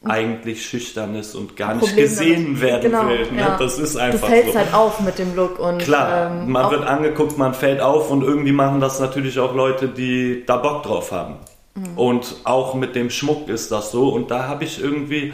[0.05, 2.61] eigentlich schüchtern ist und gar nicht Problem gesehen damit.
[2.61, 3.31] werden genau, will.
[3.33, 3.41] Ne?
[3.41, 3.57] Ja.
[3.57, 4.59] Das ist einfach Du fällst so.
[4.59, 8.23] halt auf mit dem Look und klar, ähm, man wird angeguckt, man fällt auf und
[8.23, 11.37] irgendwie machen das natürlich auch Leute, die da Bock drauf haben.
[11.75, 11.97] Mhm.
[11.99, 14.09] Und auch mit dem Schmuck ist das so.
[14.09, 15.33] Und da habe ich irgendwie,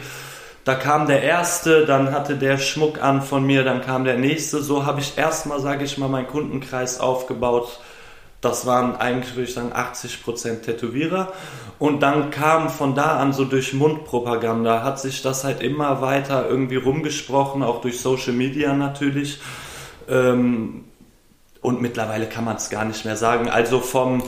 [0.69, 4.61] da kam der erste, dann hatte der Schmuck an von mir, dann kam der nächste.
[4.61, 7.79] So habe ich erstmal, sage ich mal, meinen Kundenkreis aufgebaut.
[8.39, 11.33] Das waren eigentlich, würde ich sagen, 80% Tätowierer.
[11.79, 16.47] Und dann kam von da an so durch Mundpropaganda, hat sich das halt immer weiter
[16.47, 19.41] irgendwie rumgesprochen, auch durch Social Media natürlich.
[20.07, 20.83] Ähm,
[21.61, 23.49] und mittlerweile kann man es gar nicht mehr sagen.
[23.49, 24.23] Also vom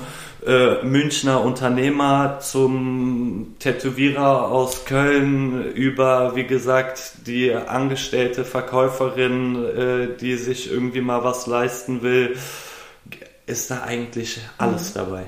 [0.46, 10.36] äh, Münchner Unternehmer zum Tätowierer aus Köln über, wie gesagt, die angestellte Verkäuferin, äh, die
[10.36, 12.38] sich irgendwie mal was leisten will,
[13.46, 15.00] ist da eigentlich alles mhm.
[15.00, 15.24] dabei.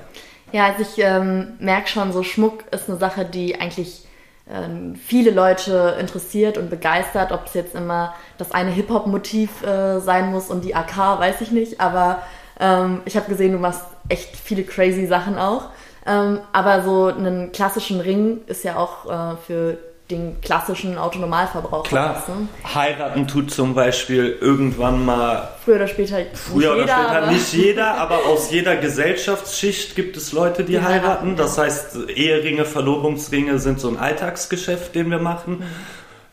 [0.52, 4.04] Ja, also ich ähm, merke schon, so Schmuck ist eine Sache, die eigentlich
[4.50, 7.32] ähm, viele Leute interessiert und begeistert.
[7.32, 11.50] Ob es jetzt immer das eine Hip-Hop-Motiv äh, sein muss und die AK, weiß ich
[11.50, 11.80] nicht.
[11.80, 12.22] Aber
[12.60, 15.70] ähm, ich habe gesehen, du machst echt viele crazy Sachen auch.
[16.06, 19.78] Ähm, aber so einen klassischen Ring ist ja auch äh, für
[20.10, 21.88] den klassischen Autonormalverbraucher.
[21.88, 22.22] Klar.
[22.28, 22.48] Ne?
[22.74, 25.48] Heiraten tut zum Beispiel irgendwann mal.
[25.64, 26.18] Früher oder später.
[26.34, 30.80] Früher oder jeder, später nicht jeder, aber aus jeder Gesellschaftsschicht gibt es Leute, die, die
[30.80, 31.06] heiraten.
[31.06, 31.36] heiraten.
[31.36, 35.62] Das heißt, Eheringe, Verlobungsringe sind so ein Alltagsgeschäft, den wir machen.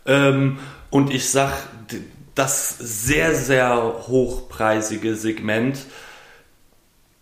[0.05, 1.53] Ähm, und ich sag,
[2.35, 5.77] das sehr, sehr hochpreisige Segment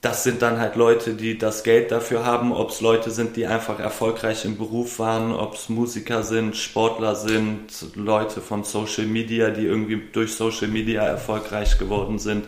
[0.01, 3.45] das sind dann halt Leute, die das Geld dafür haben, ob es Leute sind, die
[3.45, 9.49] einfach erfolgreich im Beruf waren, ob es Musiker sind, Sportler sind, Leute von Social Media,
[9.49, 12.45] die irgendwie durch Social Media erfolgreich geworden sind.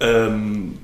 [0.00, 0.78] Ähm,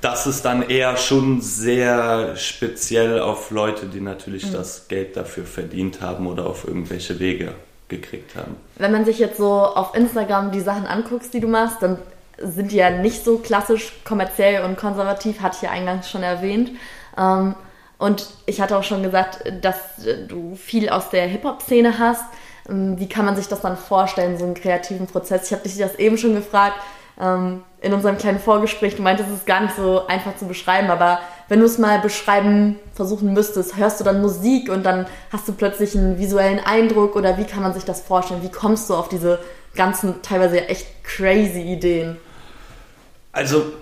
[0.00, 4.52] das ist dann eher schon sehr speziell auf Leute, die natürlich mhm.
[4.52, 7.54] das Geld dafür verdient haben oder auf irgendwelche Wege
[7.88, 8.56] gekriegt haben.
[8.76, 11.98] Wenn man sich jetzt so auf Instagram die Sachen anguckt, die du machst, dann
[12.38, 16.70] sind ja nicht so klassisch kommerziell und konservativ, hatte ich ja eingangs schon erwähnt.
[17.16, 17.54] Ähm,
[17.98, 19.76] und ich hatte auch schon gesagt, dass
[20.26, 22.24] du viel aus der Hip-Hop-Szene hast.
[22.68, 25.46] Ähm, wie kann man sich das dann vorstellen, so einen kreativen Prozess?
[25.46, 26.76] Ich habe dich das eben schon gefragt
[27.20, 28.96] ähm, in unserem kleinen Vorgespräch.
[28.96, 32.00] Du meintest, es ist gar nicht so einfach zu beschreiben, aber wenn du es mal
[32.00, 37.14] beschreiben versuchen müsstest, hörst du dann Musik und dann hast du plötzlich einen visuellen Eindruck
[37.14, 38.42] oder wie kann man sich das vorstellen?
[38.42, 39.38] Wie kommst du auf diese
[39.74, 42.16] ganzen teilweise echt crazy Ideen?
[43.32, 43.72] Also,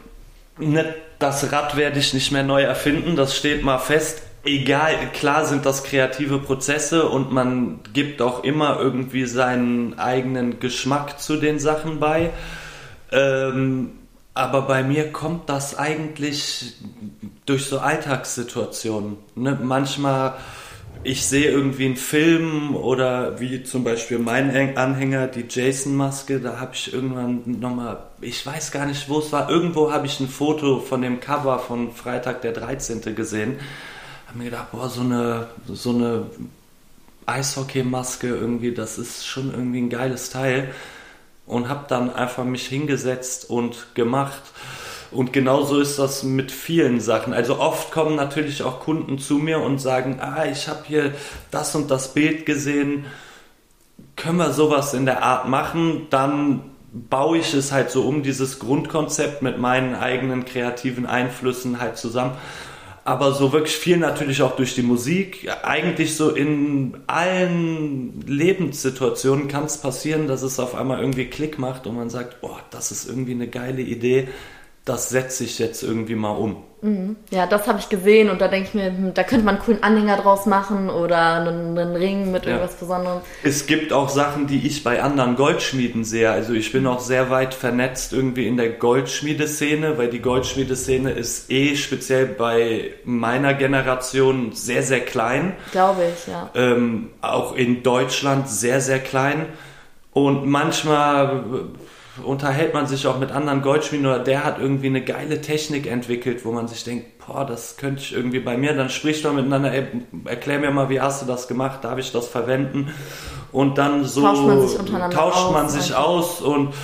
[0.58, 4.22] ne, das Rad werde ich nicht mehr neu erfinden, das steht mal fest.
[4.42, 11.20] Egal, klar sind das kreative Prozesse und man gibt auch immer irgendwie seinen eigenen Geschmack
[11.20, 12.30] zu den Sachen bei.
[13.12, 13.90] Ähm,
[14.32, 16.74] aber bei mir kommt das eigentlich
[17.44, 19.18] durch so Alltagssituationen.
[19.34, 19.58] Ne?
[19.62, 20.34] Manchmal
[21.02, 26.72] ich sehe irgendwie einen Film oder wie zum Beispiel mein Anhänger, die Jason-Maske, da habe
[26.74, 30.80] ich irgendwann nochmal, ich weiß gar nicht, wo es war, irgendwo habe ich ein Foto
[30.80, 33.14] von dem Cover von Freitag der 13.
[33.14, 33.58] gesehen.
[34.26, 36.26] Habe mir gedacht, boah, so eine, so eine
[37.24, 40.74] Eishockey-Maske irgendwie, das ist schon irgendwie ein geiles Teil.
[41.46, 44.42] Und habe dann einfach mich hingesetzt und gemacht.
[45.12, 47.32] Und genauso ist das mit vielen Sachen.
[47.32, 51.12] Also oft kommen natürlich auch Kunden zu mir und sagen, ah, ich habe hier
[51.50, 53.06] das und das Bild gesehen,
[54.16, 56.06] können wir sowas in der Art machen?
[56.10, 61.96] Dann baue ich es halt so um, dieses Grundkonzept mit meinen eigenen kreativen Einflüssen halt
[61.96, 62.36] zusammen.
[63.02, 65.50] Aber so wirklich viel natürlich auch durch die Musik.
[65.64, 71.86] Eigentlich so in allen Lebenssituationen kann es passieren, dass es auf einmal irgendwie Klick macht
[71.86, 74.28] und man sagt, boah, das ist irgendwie eine geile Idee
[74.84, 76.64] das setze ich jetzt irgendwie mal um.
[76.82, 77.16] Mhm.
[77.30, 79.64] Ja, das habe ich gesehen und da denke ich mir, hm, da könnte man einen
[79.64, 82.78] coolen Anhänger draus machen oder einen, einen Ring mit irgendwas ja.
[82.80, 83.20] Besonderem.
[83.42, 86.30] Es gibt auch Sachen, die ich bei anderen Goldschmieden sehe.
[86.30, 91.50] Also ich bin auch sehr weit vernetzt irgendwie in der Goldschmiedeszene, weil die Goldschmiedeszene ist
[91.50, 95.52] eh speziell bei meiner Generation sehr, sehr klein.
[95.72, 96.50] Glaube ich, ja.
[96.54, 99.46] Ähm, auch in Deutschland sehr, sehr klein.
[100.12, 101.44] Und manchmal
[102.24, 106.44] unterhält man sich auch mit anderen Goldschmieden oder der hat irgendwie eine geile Technik entwickelt,
[106.44, 109.72] wo man sich denkt, boah, das könnte ich irgendwie bei mir, dann spricht man miteinander,
[109.72, 109.86] ey,
[110.24, 112.92] erklär mir mal, wie hast du das gemacht, darf ich das verwenden?
[113.52, 114.78] Und dann so tauscht man sich,
[115.10, 116.74] tauscht man aus, sich aus und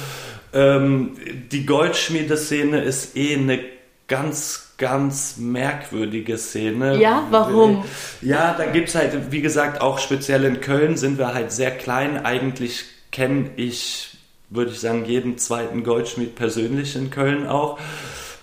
[0.53, 1.17] ähm,
[1.53, 3.61] die Goldschmiedeszene ist eh eine
[4.09, 6.97] ganz, ganz merkwürdige Szene.
[6.99, 7.85] Ja, warum?
[8.23, 12.25] Ja, da gibt's halt, wie gesagt, auch speziell in Köln sind wir halt sehr klein.
[12.25, 14.16] Eigentlich kenne ich,
[14.51, 17.79] würde ich sagen, jeden zweiten Goldschmied persönlich in Köln auch.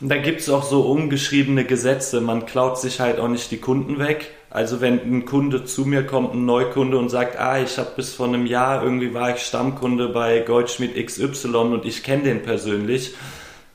[0.01, 2.19] Und da gibt's auch so umgeschriebene Gesetze.
[2.19, 4.31] Man klaut sich halt auch nicht die Kunden weg.
[4.49, 8.13] Also wenn ein Kunde zu mir kommt, ein Neukunde und sagt, ah, ich habe bis
[8.13, 13.15] vor einem Jahr irgendwie war ich Stammkunde bei Goldschmied XY und ich kenne den persönlich,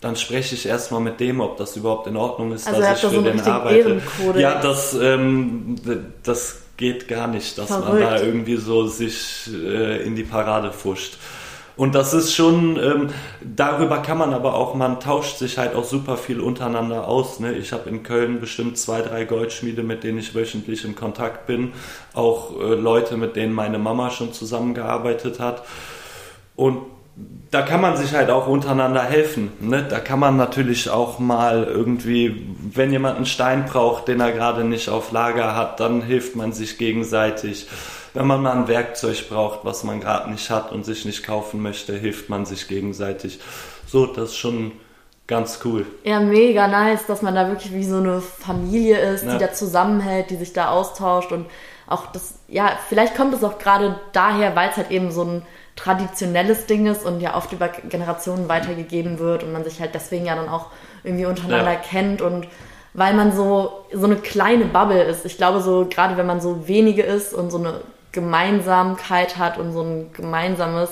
[0.01, 3.09] dann spreche ich erstmal mit dem, ob das überhaupt in Ordnung ist, Also dass ich
[3.09, 4.01] für so den arbeite.
[4.37, 5.75] Ja, das, ähm,
[6.23, 8.03] das geht gar nicht, dass man Verrückt.
[8.05, 11.17] da irgendwie so sich äh, in die Parade fuscht.
[11.79, 13.11] Und das ist schon, ähm,
[13.41, 17.39] darüber kann man aber auch, man tauscht sich halt auch super viel untereinander aus.
[17.39, 17.53] Ne?
[17.53, 21.73] Ich habe in Köln bestimmt zwei, drei Goldschmiede, mit denen ich wöchentlich in Kontakt bin.
[22.15, 25.63] Auch äh, Leute, mit denen meine Mama schon zusammengearbeitet hat.
[26.57, 26.79] Und
[27.53, 29.53] da kann man sich halt auch untereinander helfen.
[29.61, 29.87] Ne?
[29.89, 34.65] Da kann man natürlich auch mal irgendwie, wenn jemand einen Stein braucht, den er gerade
[34.65, 37.69] nicht auf Lager hat, dann hilft man sich gegenseitig.
[38.19, 41.63] Wenn man mal ein Werkzeug braucht, was man gerade nicht hat und sich nicht kaufen
[41.63, 43.39] möchte, hilft man sich gegenseitig.
[43.87, 44.73] So, das ist schon
[45.29, 45.87] ganz cool.
[46.03, 49.35] Ja, mega nice, dass man da wirklich wie so eine Familie ist, Ja.
[49.35, 51.47] die da zusammenhält, die sich da austauscht und
[51.87, 55.43] auch das, ja, vielleicht kommt es auch gerade daher, weil es halt eben so ein
[55.77, 60.27] traditionelles Ding ist und ja oft über Generationen weitergegeben wird und man sich halt deswegen
[60.27, 60.67] ja dann auch
[61.05, 61.79] irgendwie untereinander Ja.
[61.79, 62.49] kennt und
[62.95, 65.25] weil man so, so eine kleine Bubble ist.
[65.25, 67.75] Ich glaube so, gerade wenn man so wenige ist und so eine
[68.13, 70.91] Gemeinsamkeit hat und so ein gemeinsames,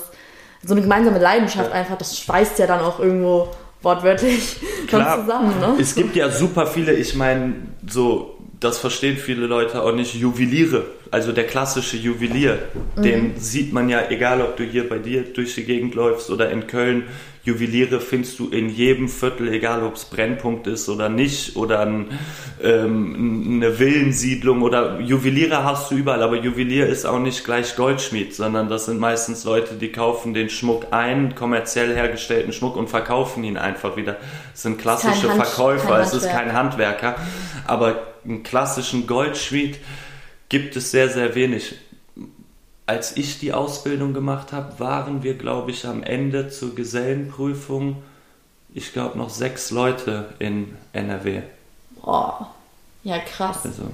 [0.63, 3.49] so eine gemeinsame Leidenschaft einfach, das schweißt ja dann auch irgendwo
[3.83, 5.77] wortwörtlich Klar, zusammen, ne?
[5.81, 7.55] Es gibt ja super viele, ich meine,
[7.89, 10.85] so, das verstehen viele Leute auch nicht, Juweliere.
[11.11, 12.59] Also der klassische Juwelier,
[12.97, 16.51] den sieht man ja, egal ob du hier bei dir durch die Gegend läufst oder
[16.51, 17.05] in Köln,
[17.47, 22.07] Juweliere findest du in jedem Viertel, egal ob es Brennpunkt ist oder nicht, oder ein,
[22.61, 28.35] ähm, eine Villensiedlung oder Juweliere hast du überall, aber Juwelier ist auch nicht gleich Goldschmied,
[28.35, 33.45] sondern das sind meistens Leute, die kaufen den Schmuck ein, kommerziell hergestellten Schmuck und verkaufen
[33.45, 34.17] ihn einfach wieder.
[34.53, 37.15] Das sind klassische Hand- Verkäufer, es ist kein Handwerker,
[37.65, 39.79] aber einen klassischen Goldschmied
[40.49, 41.77] gibt es sehr, sehr wenig.
[42.87, 48.03] Als ich die Ausbildung gemacht habe, waren wir, glaube ich, am Ende zur Gesellenprüfung,
[48.73, 51.43] ich glaube, noch sechs Leute in NRW.
[52.03, 52.49] Boah.
[53.03, 53.59] Ja, krass.
[53.65, 53.85] Also,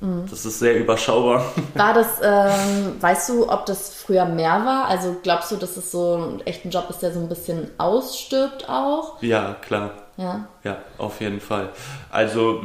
[0.00, 0.26] Mhm.
[0.28, 1.44] das ist sehr überschaubar.
[1.74, 4.86] War das, ähm, weißt du, ob das früher mehr war?
[4.86, 8.68] Also glaubst du, dass es so echt ein Job ist, der so ein bisschen ausstirbt
[8.68, 9.22] auch?
[9.22, 9.92] ja, klar.
[10.16, 10.46] Ja.
[10.64, 11.70] Ja, auf jeden Fall.
[12.10, 12.62] Also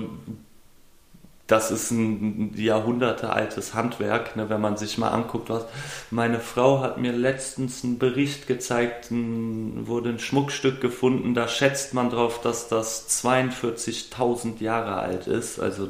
[1.49, 5.65] das ist ein jahrhundertealtes Handwerk, ne, wenn man sich mal anguckt, was
[6.11, 11.95] meine Frau hat mir letztens einen Bericht gezeigt, ein, wurde ein Schmuckstück gefunden, da schätzt
[11.95, 15.59] man drauf, dass das 42.000 Jahre alt ist.
[15.59, 15.89] Also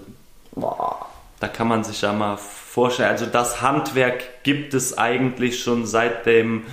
[0.55, 1.05] Boah.
[1.41, 3.09] da kann man sich ja mal vorstellen.
[3.09, 6.63] Also das Handwerk gibt es eigentlich schon seitdem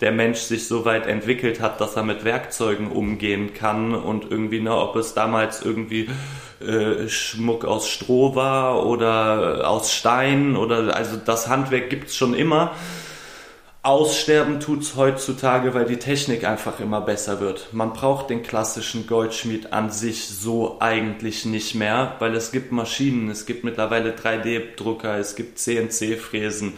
[0.00, 4.60] der Mensch sich so weit entwickelt hat, dass er mit Werkzeugen umgehen kann und irgendwie,
[4.60, 6.08] ne, ob es damals irgendwie
[6.62, 12.34] äh, Schmuck aus Stroh war oder aus Stein oder also das Handwerk gibt es schon
[12.34, 12.72] immer.
[13.84, 17.72] Aussterben tut's heutzutage, weil die Technik einfach immer besser wird.
[17.72, 23.28] Man braucht den klassischen Goldschmied an sich so eigentlich nicht mehr, weil es gibt Maschinen,
[23.28, 26.74] es gibt mittlerweile 3D-Drucker, es gibt CNC-Fräsen.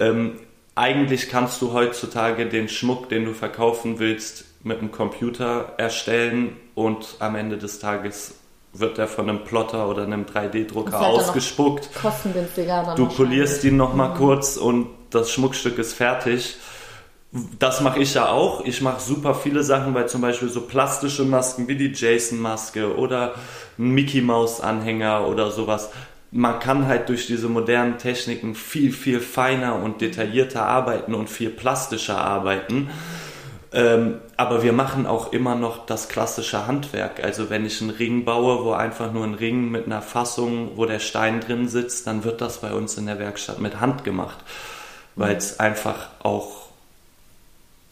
[0.00, 0.40] Ähm,
[0.74, 7.16] eigentlich kannst du heutzutage den Schmuck, den du verkaufen willst, mit einem Computer erstellen und
[7.18, 8.37] am Ende des Tages
[8.72, 11.90] wird der von einem Plotter oder einem 3D-Drucker Das ist halt dann noch ausgespuckt.
[11.94, 16.56] Kostengünstiger Du polierst ihn noch mal kurz und das Schmuckstück ist fertig.
[17.58, 18.64] Das mache ich ja auch.
[18.64, 23.34] Ich mache super viele Sachen, weil zum Beispiel so plastische Masken wie die Jason-Maske oder
[23.78, 25.90] ein Mickey Mouse-Anhänger oder sowas.
[26.30, 31.50] Man kann halt durch diese modernen Techniken viel, viel feiner und detaillierter arbeiten und viel
[31.50, 32.90] plastischer arbeiten.
[33.72, 37.22] Ähm, aber wir machen auch immer noch das klassische Handwerk.
[37.24, 40.86] Also wenn ich einen Ring baue, wo einfach nur ein Ring mit einer Fassung, wo
[40.86, 44.38] der Stein drin sitzt, dann wird das bei uns in der Werkstatt mit Hand gemacht,
[45.16, 46.68] weil es einfach auch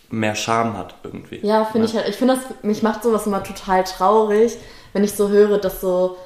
[0.09, 1.45] mehr Charme hat irgendwie.
[1.45, 2.09] Ja, finde ich halt.
[2.09, 4.57] Ich finde das, mich macht sowas immer total traurig,
[4.93, 6.17] wenn ich so höre, dass so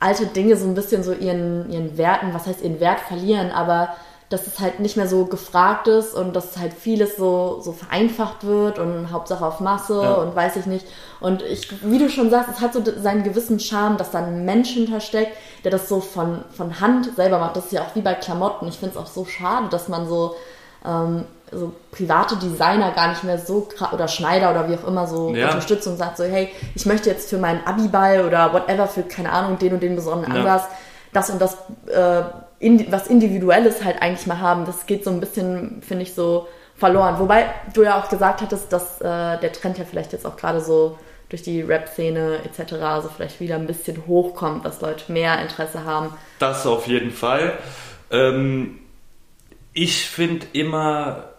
[0.00, 3.94] alte Dinge so ein bisschen so ihren, ihren Werten, was heißt ihren Wert verlieren, aber
[4.28, 8.44] dass es halt nicht mehr so gefragt ist und dass halt vieles so, so vereinfacht
[8.44, 10.14] wird und Hauptsache auf Masse ja.
[10.14, 10.84] und weiß ich nicht.
[11.20, 14.44] Und ich, wie du schon sagst, es hat so seinen gewissen Charme, dass da ein
[14.44, 17.56] Mensch hintersteckt, der das so von, von Hand selber macht.
[17.56, 18.66] Das ist ja auch wie bei Klamotten.
[18.66, 20.34] Ich finde es auch so schade, dass man so,
[20.84, 25.30] ähm, so private Designer gar nicht mehr so oder Schneider oder wie auch immer so
[25.30, 25.46] ja.
[25.46, 29.30] unterstützt und sagt so, hey, ich möchte jetzt für meinen Abiball oder whatever, für keine
[29.30, 30.40] Ahnung, den und den besonderen ja.
[30.40, 30.64] Anlass,
[31.12, 31.56] das und das
[31.86, 32.24] äh,
[32.60, 34.64] was Individuelles halt eigentlich mal haben.
[34.64, 37.18] Das geht so ein bisschen, finde ich, so verloren.
[37.18, 40.60] Wobei du ja auch gesagt hattest, dass äh, der Trend ja vielleicht jetzt auch gerade
[40.60, 40.98] so
[41.28, 42.74] durch die Rap-Szene etc.
[43.02, 46.12] so vielleicht wieder ein bisschen hochkommt, dass Leute mehr Interesse haben.
[46.38, 47.54] Das auf jeden Fall.
[48.10, 48.78] Ähm,
[49.72, 51.30] ich finde immer,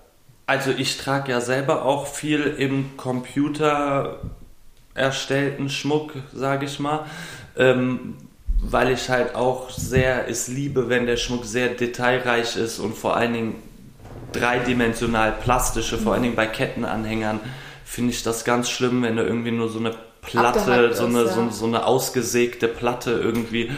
[0.46, 4.20] also ich trage ja selber auch viel im Computer
[4.94, 7.06] erstellten Schmuck, sage ich mal.
[7.56, 8.18] Ähm,
[8.62, 13.16] weil ich halt auch sehr es liebe, wenn der Schmuck sehr detailreich ist und vor
[13.16, 13.56] allen Dingen
[14.34, 17.40] dreidimensional plastische, vor allen Dingen bei Kettenanhängern
[17.86, 21.28] finde ich das ganz schlimm, wenn da irgendwie nur so eine Platte, so eine, ja.
[21.28, 23.72] so, so, eine ausgesägte Platte irgendwie.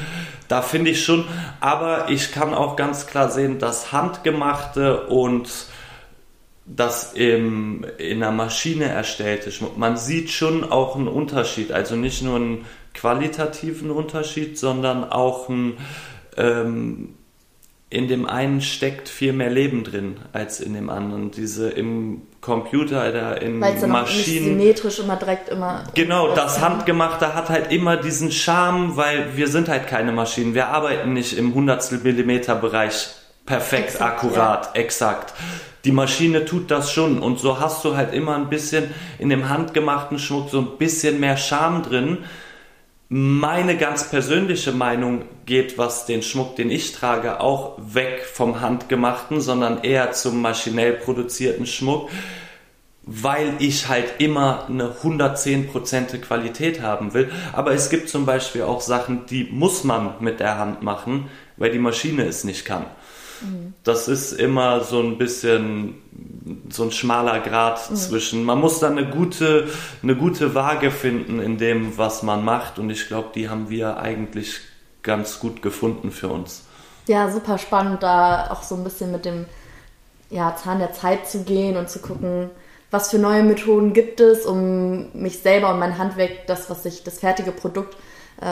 [0.47, 1.25] Da finde ich schon,
[1.59, 5.49] aber ich kann auch ganz klar sehen, dass handgemachte und
[6.65, 11.71] das im, in einer Maschine erstellte Schmuck, man sieht schon auch einen Unterschied.
[11.71, 12.65] Also nicht nur einen
[12.99, 15.77] qualitativen Unterschied, sondern auch ein,
[16.37, 17.15] ähm,
[17.89, 21.31] in dem einen steckt viel mehr Leben drin als in dem anderen.
[21.31, 24.57] Diese im Computer oder in Weil's dann Maschinen.
[24.57, 25.83] Nicht symmetrisch immer direkt immer.
[25.95, 30.53] Genau, das Handgemachte hat halt immer diesen Charme, weil wir sind halt keine Maschinen.
[30.53, 33.09] Wir arbeiten nicht im Hundertstel Millimeter Bereich
[33.45, 34.81] perfekt, exakt, akkurat, ja.
[34.81, 35.33] exakt.
[35.85, 39.49] Die Maschine tut das schon und so hast du halt immer ein bisschen in dem
[39.49, 42.17] handgemachten Schmuck so ein bisschen mehr Charme drin
[43.11, 49.41] meine ganz persönliche Meinung geht, was den Schmuck, den ich trage, auch weg vom handgemachten,
[49.41, 52.11] sondern eher zum maschinell produzierten Schmuck,
[53.01, 57.31] weil ich halt immer eine 110% Qualität haben will.
[57.51, 61.71] Aber es gibt zum Beispiel auch Sachen, die muss man mit der Hand machen, weil
[61.71, 62.85] die Maschine es nicht kann.
[63.41, 63.73] Mhm.
[63.83, 65.95] Das ist immer so ein bisschen
[66.69, 67.95] so ein schmaler Grad mhm.
[67.95, 68.43] zwischen.
[68.43, 69.67] Man muss da eine gute,
[70.03, 72.79] eine gute Waage finden in dem, was man macht.
[72.79, 74.59] Und ich glaube, die haben wir eigentlich
[75.03, 76.63] ganz gut gefunden für uns.
[77.07, 79.45] Ja, super spannend, da auch so ein bisschen mit dem
[80.29, 82.51] ja, Zahn der Zeit zu gehen und zu gucken,
[82.91, 87.03] was für neue Methoden gibt es, um mich selber und mein Handwerk, das, was ich,
[87.03, 87.95] das fertige Produkt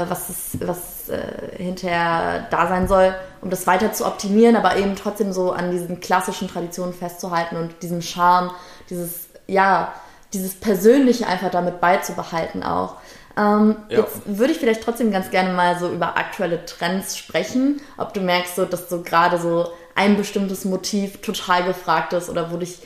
[0.09, 4.95] was, es, was äh, hinterher da sein soll, um das weiter zu optimieren, aber eben
[4.95, 8.51] trotzdem so an diesen klassischen Traditionen festzuhalten und diesen Charme,
[8.89, 9.93] dieses, ja,
[10.33, 12.95] dieses Persönliche einfach damit beizubehalten auch.
[13.37, 13.99] Ähm, ja.
[13.99, 18.19] Jetzt würde ich vielleicht trotzdem ganz gerne mal so über aktuelle Trends sprechen, ob du
[18.19, 22.79] merkst, so, dass so gerade so ein bestimmtes Motiv total gefragt ist oder wo dich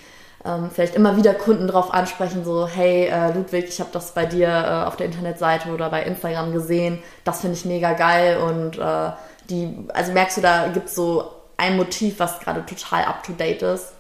[0.46, 4.26] ähm, vielleicht immer wieder Kunden darauf ansprechen, so, hey äh, Ludwig, ich habe das bei
[4.26, 8.78] dir äh, auf der Internetseite oder bei Instagram gesehen, das finde ich mega geil und
[8.78, 9.12] äh,
[9.50, 13.94] die, also merkst du, da gibt es so ein Motiv, was gerade total up-to-date ist?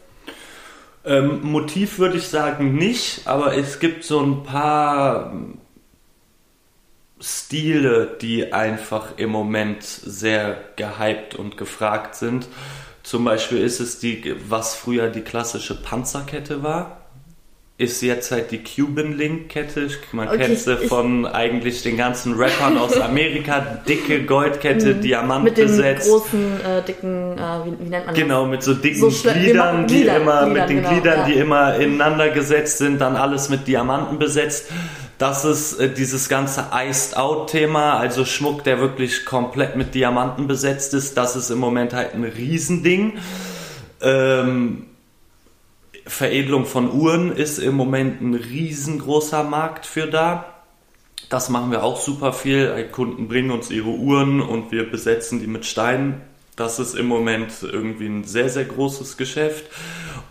[1.04, 5.34] Ähm, Motiv würde ich sagen nicht, aber es gibt so ein paar
[7.20, 12.48] Stile, die einfach im Moment sehr gehypt und gefragt sind.
[13.04, 17.02] Zum Beispiel ist es die, was früher die klassische Panzerkette war,
[17.82, 19.88] ist jetzt halt die Cuban Link Kette.
[20.12, 23.60] Man okay, kennt sie von eigentlich den ganzen Rappern aus Amerika.
[23.88, 25.02] Dicke Goldkette, mhm.
[25.02, 26.06] Diamant mit besetzt.
[26.06, 28.16] Mit großen, äh, dicken, äh, wie, wie, nennt man das?
[28.16, 31.26] Genau, mit so dicken so Gliedern, die Gliedern, immer, Gliedern, mit den genau, Gliedern, ja.
[31.26, 34.68] die immer ineinander gesetzt sind, dann alles mit Diamanten besetzt.
[35.22, 40.47] Das ist äh, dieses ganze Iced Out Thema, also Schmuck, der wirklich komplett mit Diamanten
[40.47, 41.15] besetzt ist.
[41.15, 43.19] Das ist im Moment halt ein Riesending.
[44.01, 44.88] Ähm,
[46.07, 50.55] Veredelung von Uhren ist im Moment ein riesengroßer Markt für da.
[51.30, 52.89] Das machen wir auch super viel.
[52.91, 56.22] Kunden bringen uns ihre Uhren und wir besetzen die mit Steinen.
[56.56, 59.66] Das ist im Moment irgendwie ein sehr, sehr großes Geschäft.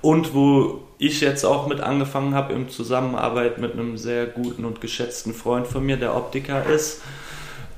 [0.03, 4.81] Und wo ich jetzt auch mit angefangen habe in Zusammenarbeit mit einem sehr guten und
[4.81, 7.03] geschätzten Freund von mir, der Optiker ist,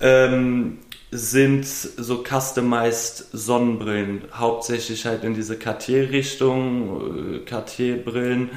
[0.00, 0.78] ähm,
[1.14, 8.48] sind so customized Sonnenbrillen, hauptsächlich halt in diese Cartier-Richtung, äh, Cartier-Brillen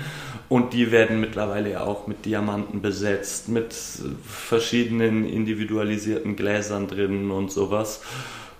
[0.47, 3.75] und die werden mittlerweile ja auch mit Diamanten besetzt, mit
[4.23, 8.01] verschiedenen individualisierten Gläsern drin und sowas.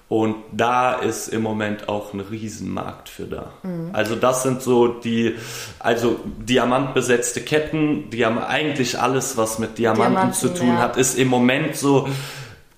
[0.08, 3.54] Und da ist im Moment auch ein Riesenmarkt für da.
[3.64, 3.90] Mhm.
[3.92, 5.36] Also das sind so die,
[5.80, 10.78] also diamantbesetzte Ketten, die haben eigentlich alles, was mit Diamanten, Diamanten zu tun ja.
[10.78, 12.08] hat, ist im Moment so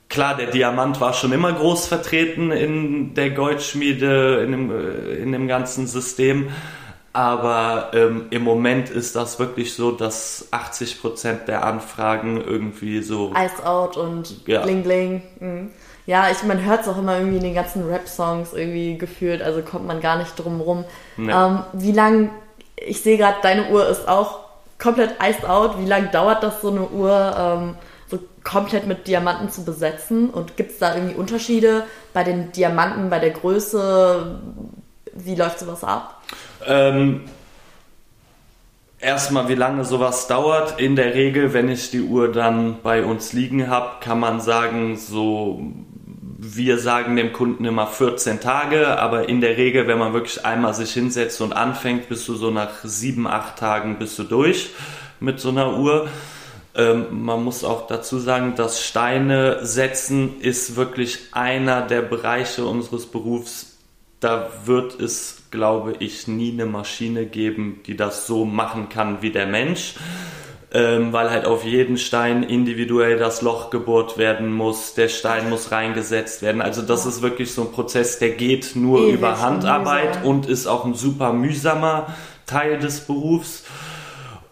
[0.09, 5.31] klar, der Diamant war schon immer groß vertreten in der Goldschmiede, in dem, äh, in
[5.33, 6.49] dem ganzen System.
[7.13, 13.33] Aber ähm, im Moment ist das wirklich so, dass 80% der Anfragen irgendwie so.
[13.35, 14.61] Ice Out und ja.
[14.61, 15.23] Bling Bling.
[15.39, 15.71] Mhm.
[16.07, 19.61] Ja, ich, man hört es auch immer irgendwie in den ganzen Rap-Songs irgendwie gefühlt, also
[19.61, 20.85] kommt man gar nicht drum rum.
[21.17, 21.31] Nee.
[21.31, 22.31] Ähm, wie lang,
[22.77, 24.39] ich sehe gerade, deine Uhr ist auch
[24.79, 25.77] komplett iced out.
[25.79, 27.75] Wie lange dauert das, so eine Uhr ähm,
[28.09, 30.29] so komplett mit Diamanten zu besetzen?
[30.29, 31.83] Und gibt es da irgendwie Unterschiede
[32.13, 34.39] bei den Diamanten, bei der Größe?
[35.13, 36.21] Wie läuft sowas ab?
[36.65, 37.25] Ähm,
[38.99, 40.79] erstmal, wie lange sowas dauert.
[40.79, 44.95] In der Regel, wenn ich die Uhr dann bei uns liegen habe, kann man sagen,
[44.95, 45.61] so
[46.39, 50.73] wir sagen dem Kunden immer 14 Tage, aber in der Regel, wenn man wirklich einmal
[50.73, 54.69] sich hinsetzt und anfängt, bist du so nach sieben, acht Tagen bist du durch
[55.19, 56.07] mit so einer Uhr.
[56.75, 63.07] Ähm, man muss auch dazu sagen, dass Steine setzen ist wirklich einer der Bereiche unseres
[63.07, 63.77] Berufs.
[64.19, 69.31] Da wird es glaube ich, nie eine Maschine geben, die das so machen kann wie
[69.31, 69.95] der Mensch.
[70.77, 75.71] Ähm, weil halt auf jeden Stein individuell das Loch gebohrt werden muss, der Stein muss
[75.71, 76.61] reingesetzt werden.
[76.61, 80.67] Also das ist wirklich so ein Prozess, der geht nur Ewig über Handarbeit und ist
[80.67, 82.13] auch ein super mühsamer
[82.45, 83.63] Teil des Berufs.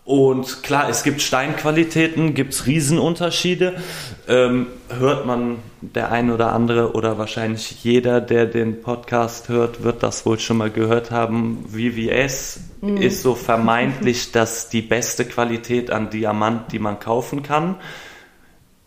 [0.06, 3.82] Und klar, es gibt Steinqualitäten, gibt es Riesenunterschiede.
[4.28, 10.03] Ähm, hört man der ein oder andere oder wahrscheinlich jeder, der den Podcast hört, wird
[10.03, 11.66] das wohl schon mal gehört haben.
[11.70, 12.97] VVS mhm.
[12.97, 17.78] ist so vermeintlich das die beste Qualität an Diamant, die man kaufen kann.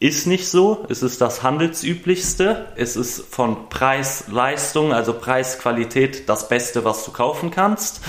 [0.01, 0.87] Ist nicht so.
[0.89, 2.67] Es ist das handelsüblichste.
[2.77, 8.03] Es ist von Preis-Leistung, also Preis-Qualität, das Beste, was du kaufen kannst.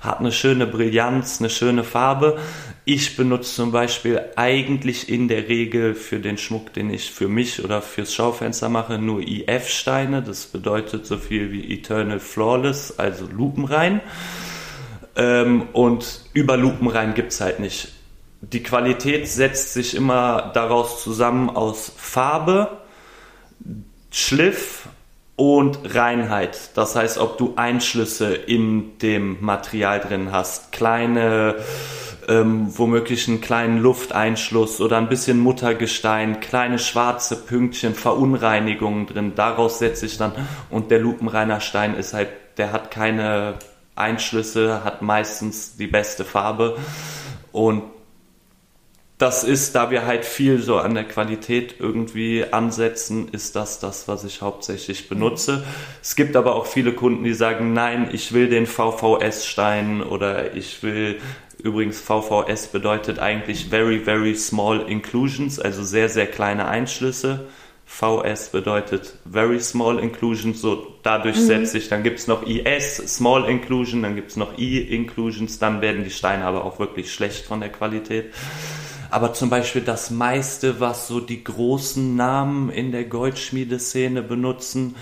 [0.00, 2.38] Hat eine schöne Brillanz, eine schöne Farbe.
[2.84, 7.62] Ich benutze zum Beispiel eigentlich in der Regel für den Schmuck, den ich für mich
[7.62, 10.22] oder fürs Schaufenster mache, nur IF-Steine.
[10.22, 14.00] Das bedeutet so viel wie Eternal Flawless, also lupenrein.
[15.14, 17.92] Ähm, und über lupenrein gibt's halt nicht
[18.40, 22.78] die Qualität setzt sich immer daraus zusammen aus Farbe,
[24.10, 24.88] Schliff
[25.36, 26.70] und Reinheit.
[26.74, 31.56] Das heißt, ob du Einschlüsse in dem Material drin hast, kleine,
[32.28, 39.32] ähm, womöglich einen kleinen Lufteinschluss oder ein bisschen Muttergestein, kleine schwarze Pünktchen, Verunreinigungen drin.
[39.36, 40.32] Daraus setze ich dann
[40.70, 43.54] und der lupenreiner Stein ist halt, der hat keine
[43.96, 46.76] Einschlüsse, hat meistens die beste Farbe
[47.52, 47.82] und
[49.20, 54.08] das ist, da wir halt viel so an der Qualität irgendwie ansetzen, ist das das,
[54.08, 55.62] was ich hauptsächlich benutze.
[56.00, 60.82] Es gibt aber auch viele Kunden, die sagen, nein, ich will den VVS-Stein oder ich
[60.82, 61.20] will,
[61.62, 67.46] übrigens VVS bedeutet eigentlich Very, Very Small Inclusions, also sehr, sehr kleine Einschlüsse.
[67.84, 71.46] VS bedeutet Very Small Inclusions, so dadurch mhm.
[71.46, 75.58] setzt sich, dann gibt es noch IS, Small Inclusion, dann gibt es noch I Inclusions,
[75.58, 78.32] dann werden die Steine aber auch wirklich schlecht von der Qualität.
[79.10, 84.96] Aber zum Beispiel das meiste, was so die großen Namen in der Goldschmiedeszene benutzen,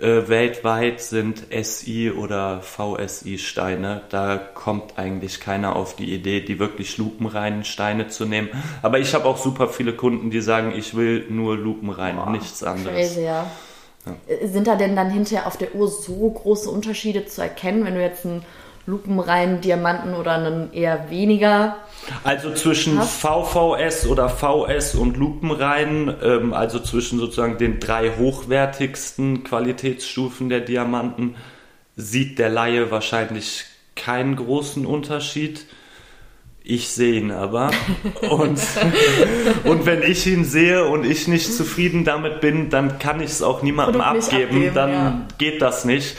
[0.00, 4.02] äh, weltweit sind SI oder VSI-Steine.
[4.08, 8.48] Da kommt eigentlich keiner auf die Idee, die wirklich lupenreinen Steine zu nehmen.
[8.82, 12.62] Aber ich habe auch super viele Kunden, die sagen, ich will nur lupenrein, Boah, nichts
[12.62, 12.96] anderes.
[12.96, 13.46] Crazy, ja.
[14.06, 14.48] Ja.
[14.48, 18.00] Sind da denn dann hinterher auf der Uhr so große Unterschiede zu erkennen, wenn du
[18.00, 18.42] jetzt einen
[18.90, 21.76] lupenreinen Diamanten oder einen eher weniger
[22.24, 23.20] also zwischen hast.
[23.20, 31.36] VVS oder VS und Lupenrein, ähm, also zwischen sozusagen den drei hochwertigsten Qualitätsstufen der Diamanten,
[31.96, 33.64] sieht der Laie wahrscheinlich
[33.96, 35.66] keinen großen Unterschied.
[36.62, 37.70] Ich sehe ihn aber.
[38.28, 38.60] Und,
[39.64, 43.42] und wenn ich ihn sehe und ich nicht zufrieden damit bin, dann kann ich es
[43.42, 44.44] auch niemandem abgeben.
[44.44, 44.74] abgeben.
[44.74, 45.26] Dann ja.
[45.38, 46.16] geht das nicht.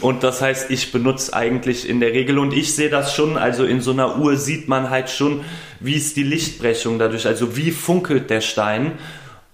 [0.00, 3.64] Und das heißt, ich benutze eigentlich in der Regel und ich sehe das schon, also
[3.64, 5.42] in so einer Uhr sieht man halt schon,
[5.80, 8.92] wie ist die Lichtbrechung dadurch, also wie funkelt der Stein.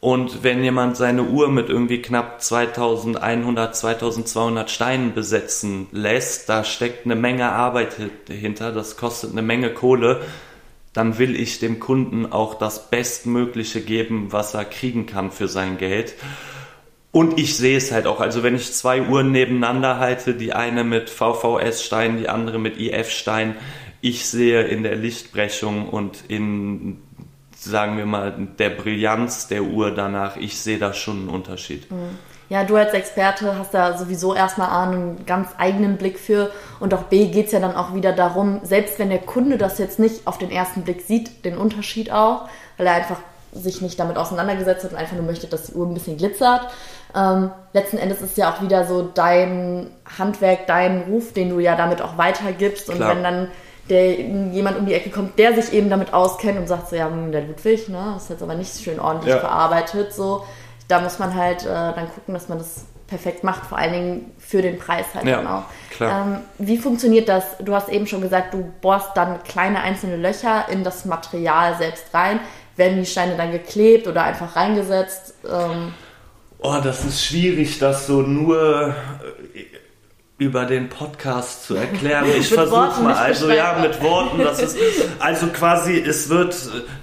[0.05, 7.07] Und wenn jemand seine Uhr mit irgendwie knapp 2100, 2200 Steinen besetzen lässt, da steckt
[7.07, 7.97] eine Menge Arbeit
[8.29, 10.21] hinter, das kostet eine Menge Kohle,
[10.93, 15.79] dann will ich dem Kunden auch das Bestmögliche geben, was er kriegen kann für sein
[15.79, 16.17] Geld.
[17.11, 18.21] Und ich sehe es halt auch.
[18.21, 23.57] Also wenn ich zwei Uhren nebeneinander halte, die eine mit VVS-Stein, die andere mit IF-Stein,
[24.03, 26.99] ich sehe in der Lichtbrechung und in
[27.65, 31.91] sagen wir mal, der Brillanz der Uhr danach, ich sehe da schon einen Unterschied.
[31.91, 32.19] Mhm.
[32.51, 36.93] Ja, du als Experte hast da sowieso erstmal A, einen ganz eigenen Blick für und
[36.93, 39.99] auch B geht es ja dann auch wieder darum, selbst wenn der Kunde das jetzt
[39.99, 43.19] nicht auf den ersten Blick sieht, den Unterschied auch, weil er einfach
[43.55, 46.69] sich nicht damit auseinandergesetzt hat und einfach nur möchte, dass die Uhr ein bisschen glitzert.
[47.15, 51.77] Ähm, letzten Endes ist ja auch wieder so dein Handwerk, dein Ruf, den du ja
[51.77, 52.91] damit auch weitergibst.
[52.91, 53.11] Und Klar.
[53.11, 53.49] wenn dann
[53.91, 57.07] der, jemand um die Ecke kommt, der sich eben damit auskennt und sagt so, ja,
[57.07, 59.41] hm, der Ludwig, ne, ist jetzt aber nicht schön ordentlich Ja.
[59.41, 60.45] verarbeitet, so,
[60.89, 64.31] da muss man halt äh, dann gucken, dass man das perfekt macht, vor allen Dingen
[64.39, 65.63] für den Preis halt Ja, dann auch.
[65.91, 66.27] klar.
[66.27, 67.45] Ähm, wie funktioniert das?
[67.61, 72.07] Du hast eben schon gesagt, du bohrst dann kleine einzelne Löcher in das Material selbst
[72.15, 72.41] rein.
[72.77, 75.35] Werden die Steine dann geklebt oder einfach reingesetzt?
[75.49, 75.93] Ähm,
[76.59, 78.95] Oh, das ist schwierig, das so nur
[80.39, 82.25] über den Podcast zu erklären.
[82.39, 83.15] Ich versuche mal.
[83.15, 84.39] Also ja, mit Worten.
[84.43, 84.77] Das ist
[85.21, 86.57] also quasi, es wird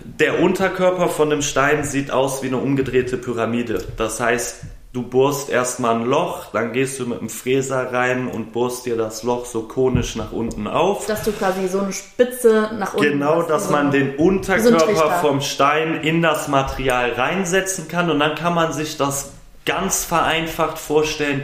[0.03, 3.84] der Unterkörper von dem Stein sieht aus wie eine umgedrehte Pyramide.
[3.97, 4.57] Das heißt,
[4.93, 8.97] du bohrst erstmal ein Loch, dann gehst du mit dem Fräser rein und bohrst dir
[8.97, 11.05] das Loch so konisch nach unten auf.
[11.07, 14.23] dass du quasi so eine Spitze nach unten Genau, hast, dass so- man den so
[14.25, 15.09] Unterkörper Trichter.
[15.21, 19.32] vom Stein in das Material reinsetzen kann und dann kann man sich das
[19.65, 21.43] ganz vereinfacht vorstellen.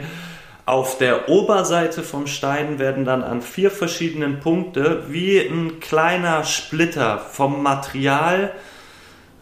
[0.68, 7.20] Auf der Oberseite vom Stein werden dann an vier verschiedenen Punkte wie ein kleiner Splitter
[7.20, 8.52] vom Material,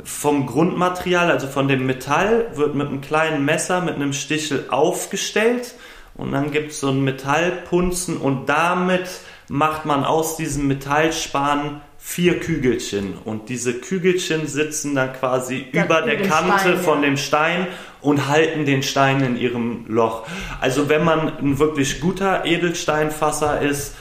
[0.05, 5.75] vom Grundmaterial, also von dem Metall, wird mit einem kleinen Messer, mit einem Stichel aufgestellt
[6.15, 9.09] und dann gibt es so ein Metallpunzen und damit
[9.49, 16.03] macht man aus diesem Metallspan vier Kügelchen und diese Kügelchen sitzen dann quasi Dann über
[16.03, 17.09] der Kante Stein, von ja.
[17.09, 17.67] dem Stein
[18.07, 20.29] und halten den Stein in ihrem Loch.
[20.61, 23.97] Also wenn man ein wirklich guter Edelsteinfasser ist,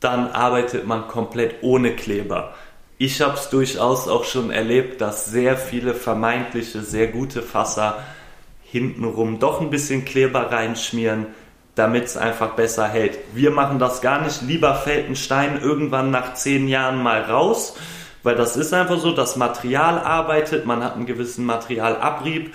[0.00, 2.54] dann arbeitet man komplett ohne Kleber.
[2.96, 7.98] Ich habe es durchaus auch schon erlebt, dass sehr viele vermeintliche, sehr gute Fasser
[8.62, 11.26] hintenrum doch ein bisschen Kleber reinschmieren,
[11.74, 13.18] damit es einfach besser hält.
[13.34, 14.40] Wir machen das gar nicht.
[14.40, 17.76] Lieber fällt ein Stein irgendwann nach zehn Jahren mal raus,
[18.22, 22.54] weil das ist einfach so, das Material arbeitet, man hat einen gewissen Materialabrieb.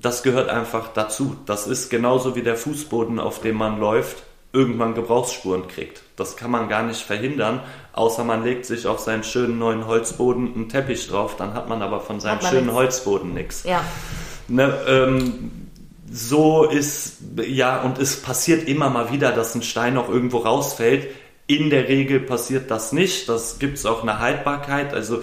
[0.00, 1.36] Das gehört einfach dazu.
[1.46, 4.22] Das ist genauso wie der Fußboden, auf dem man läuft,
[4.52, 6.02] irgendwann Gebrauchsspuren kriegt.
[6.16, 7.60] Das kann man gar nicht verhindern,
[7.92, 11.82] außer man legt sich auf seinen schönen neuen Holzboden einen Teppich drauf, dann hat man
[11.82, 12.74] aber von seinem schönen nix.
[12.74, 13.64] Holzboden nichts.
[13.64, 13.84] Ja,
[14.50, 15.52] Ne, ähm,
[16.12, 21.06] so ist, ja, und es passiert immer mal wieder, dass ein Stein auch irgendwo rausfällt.
[21.50, 23.28] In der Regel passiert das nicht.
[23.28, 24.94] Das gibt es auch eine Haltbarkeit.
[24.94, 25.20] Also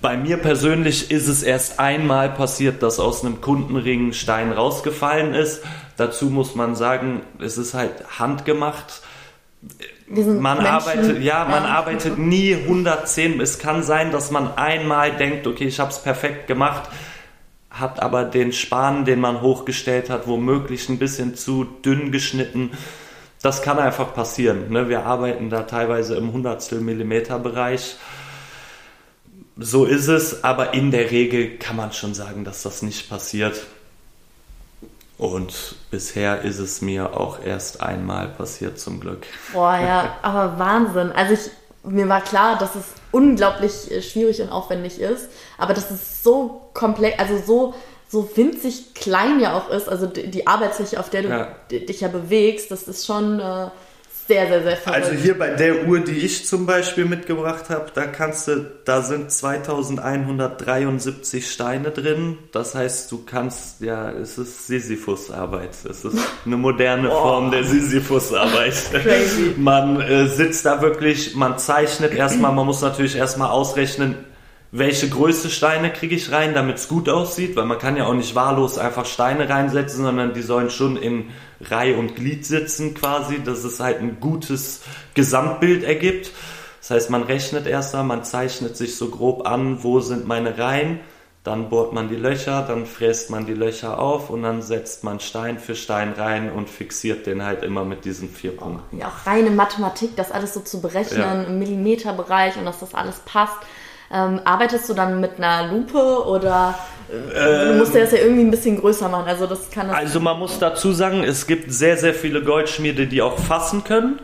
[0.00, 5.34] bei mir persönlich ist es erst einmal passiert, dass aus einem Kundenring ein Stein rausgefallen
[5.34, 5.62] ist.
[5.98, 9.02] Dazu muss man sagen, es ist halt handgemacht.
[10.06, 13.38] Man Menschen, arbeitet, ja, man arbeitet nie 110.
[13.38, 16.88] Es kann sein, dass man einmal denkt, okay, ich habe es perfekt gemacht,
[17.68, 22.70] hat aber den Span, den man hochgestellt hat, womöglich ein bisschen zu dünn geschnitten.
[23.42, 24.70] Das kann einfach passieren.
[24.70, 24.88] Ne?
[24.88, 27.96] Wir arbeiten da teilweise im Hundertstel Millimeter Bereich.
[29.56, 33.66] So ist es, aber in der Regel kann man schon sagen, dass das nicht passiert.
[35.18, 39.26] Und bisher ist es mir auch erst einmal passiert, zum Glück.
[39.52, 41.10] Boah, ja, aber Wahnsinn.
[41.10, 41.50] Also ich,
[41.82, 45.28] mir war klar, dass es unglaublich äh, schwierig und aufwendig ist,
[45.58, 47.74] aber dass es so komplex, also so,
[48.08, 51.48] so winzig klein ja auch ist, also die, die Arbeitsfläche, auf der du Ja.
[51.70, 53.68] dich ja bewegst, das ist schon äh,
[54.26, 55.04] sehr, sehr, sehr verrückt.
[55.04, 59.00] Also hier bei der Uhr, die ich zum Beispiel mitgebracht habe, da kannst du, da
[59.02, 62.38] sind 2173 Steine drin.
[62.52, 65.70] Das heißt, du kannst, ja, es ist Sisyphus-Arbeit.
[65.88, 68.74] Es ist eine moderne Form der Sisyphus-Arbeit.
[68.92, 69.54] Crazy.
[69.56, 74.16] Man äh, sitzt da wirklich, man zeichnet erstmal, man muss natürlich erstmal ausrechnen,
[74.70, 78.14] welche Größe Steine kriege ich rein, damit es gut aussieht, weil man kann ja auch
[78.14, 83.42] nicht wahllos einfach Steine reinsetzen, sondern die sollen schon in Reihe und Glied sitzen quasi,
[83.42, 84.82] dass es halt ein gutes
[85.14, 86.30] Gesamtbild ergibt.
[86.80, 90.58] Das heißt, man rechnet erst mal, man zeichnet sich so grob an, wo sind meine
[90.58, 91.00] Reihen,
[91.44, 95.18] dann bohrt man die Löcher, dann fräst man die Löcher auf und dann setzt man
[95.18, 98.98] Stein für Stein rein und fixiert den halt immer mit diesen vier Punkten.
[98.98, 101.42] ja, auch reine Mathematik, das alles so zu berechnen Ja.
[101.44, 103.56] im Millimeterbereich und dass das alles passt.
[104.10, 106.74] Ähm, arbeitest du dann mit einer Lupe oder
[107.10, 109.26] äh, du musst ja das ja irgendwie ein bisschen größer machen?
[109.26, 113.06] Also das kann das Also man muss dazu sagen, es gibt sehr, sehr viele Goldschmiede,
[113.06, 114.18] die auch fassen können.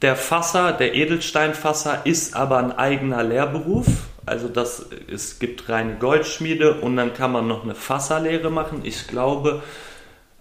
[0.00, 3.86] Der Fasser, der Edelsteinfasser ist aber ein eigener Lehrberuf.
[4.26, 8.80] Also das, es gibt reine Goldschmiede und dann kann man noch eine Fasserlehre machen.
[8.84, 9.62] Ich glaube,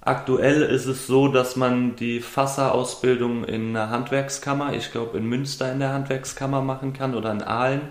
[0.01, 5.71] aktuell ist es so, dass man die Fasserausbildung in einer Handwerkskammer, ich glaube in Münster
[5.71, 7.81] in der Handwerkskammer machen kann oder in Aalen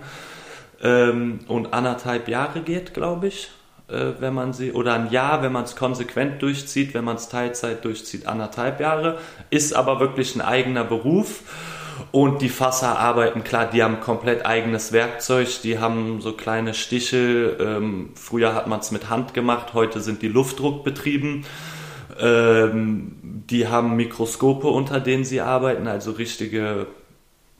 [0.83, 3.51] ähm, und anderthalb Jahre geht, glaube ich,
[3.89, 7.29] äh, wenn man sie, oder ein Jahr, wenn man es konsequent durchzieht, wenn man es
[7.29, 9.18] Teilzeit durchzieht, anderthalb Jahre,
[9.51, 11.43] ist aber wirklich ein eigener Beruf.
[12.12, 17.57] Und die Fasser arbeiten, klar, die haben komplett eigenes Werkzeug, die haben so kleine Stichel.
[17.59, 21.47] Ähm, früher hat man es mit Hand gemacht, heute sind die Luftdruck betrieben.
[22.20, 23.16] Ähm,
[23.49, 26.87] die haben Mikroskope, unter denen sie arbeiten, also richtige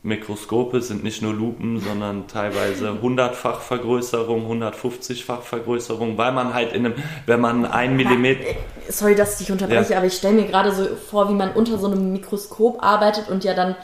[0.07, 6.87] Mikroskope sind nicht nur Lupen, sondern teilweise 100-fach Vergrößerung, 150-fach Vergrößerung, weil man halt in
[6.87, 6.95] einem,
[7.27, 8.45] wenn man ein Millimeter.
[8.89, 9.99] Sorry, dass ich dich unterbreche, ja.
[9.99, 13.43] aber ich stelle mir gerade so vor, wie man unter so einem Mikroskop arbeitet und
[13.43, 13.75] ja dann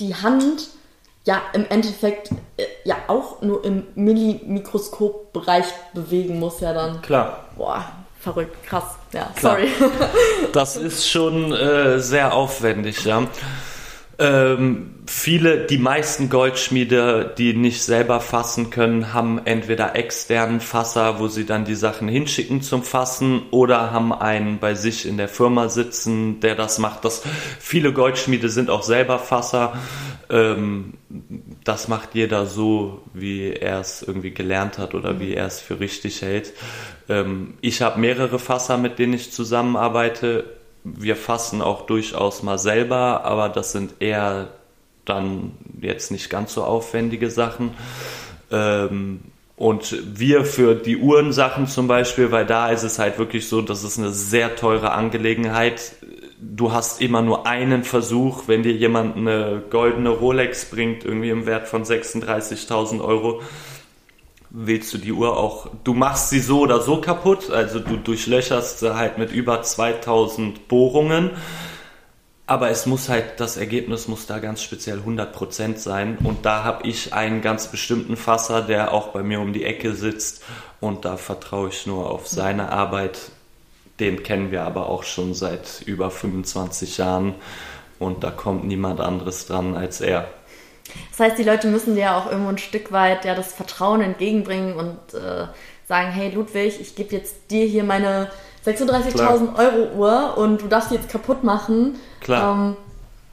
[0.00, 0.68] die Hand
[1.24, 7.02] ja im Endeffekt äh, ja auch nur im Millimikroskopbereich bewegen muss ja dann.
[7.02, 7.44] Klar.
[7.56, 7.84] Boah,
[8.18, 8.96] verrückt, krass.
[9.12, 9.58] Ja, Klar.
[9.58, 9.68] sorry.
[10.54, 13.24] das ist schon äh, sehr aufwendig, ja.
[14.18, 21.28] Ähm, viele, die meisten Goldschmiede, die nicht selber fassen können, haben entweder externen Fasser, wo
[21.28, 25.68] sie dann die Sachen hinschicken zum Fassen, oder haben einen bei sich in der Firma
[25.68, 27.04] sitzen, der das macht.
[27.04, 27.22] Das,
[27.60, 29.74] viele Goldschmiede sind auch selber Fasser.
[30.30, 30.94] Ähm,
[31.64, 35.78] das macht jeder so, wie er es irgendwie gelernt hat oder wie er es für
[35.78, 36.54] richtig hält.
[37.10, 40.55] Ähm, ich habe mehrere Fasser, mit denen ich zusammenarbeite
[40.94, 44.48] wir fassen auch durchaus mal selber, aber das sind eher
[45.04, 47.72] dann jetzt nicht ganz so aufwendige Sachen.
[48.50, 49.20] Ähm,
[49.56, 53.84] und wir für die Uhrensachen zum Beispiel, weil da ist es halt wirklich so, das
[53.84, 55.92] ist eine sehr teure Angelegenheit.
[56.38, 61.46] Du hast immer nur einen Versuch, wenn dir jemand eine goldene Rolex bringt, irgendwie im
[61.46, 63.40] Wert von 36.000 Euro,
[64.50, 68.80] willst du die Uhr auch, du machst sie so oder so kaputt, also du durchlöcherst
[68.80, 71.30] sie halt mit über 2000 Bohrungen,
[72.48, 76.16] aber es muss halt, das Ergebnis muss da ganz speziell 100% sein.
[76.22, 79.94] Und da habe ich einen ganz bestimmten Fasser, der auch bei mir um die Ecke
[79.94, 80.44] sitzt.
[80.80, 83.32] Und da vertraue ich nur auf seine Arbeit.
[83.98, 87.34] Den kennen wir aber auch schon seit über 25 Jahren.
[87.98, 90.28] Und da kommt niemand anderes dran als er.
[91.10, 94.00] Das heißt, die Leute müssen dir ja auch irgendwo ein Stück weit ja das Vertrauen
[94.00, 95.46] entgegenbringen und äh,
[95.86, 98.30] sagen, hey Ludwig, ich gebe jetzt dir hier meine
[98.66, 101.96] 36.000 Euro Uhr und du darfst die jetzt kaputt machen.
[102.20, 102.54] Klar.
[102.54, 102.76] Ähm,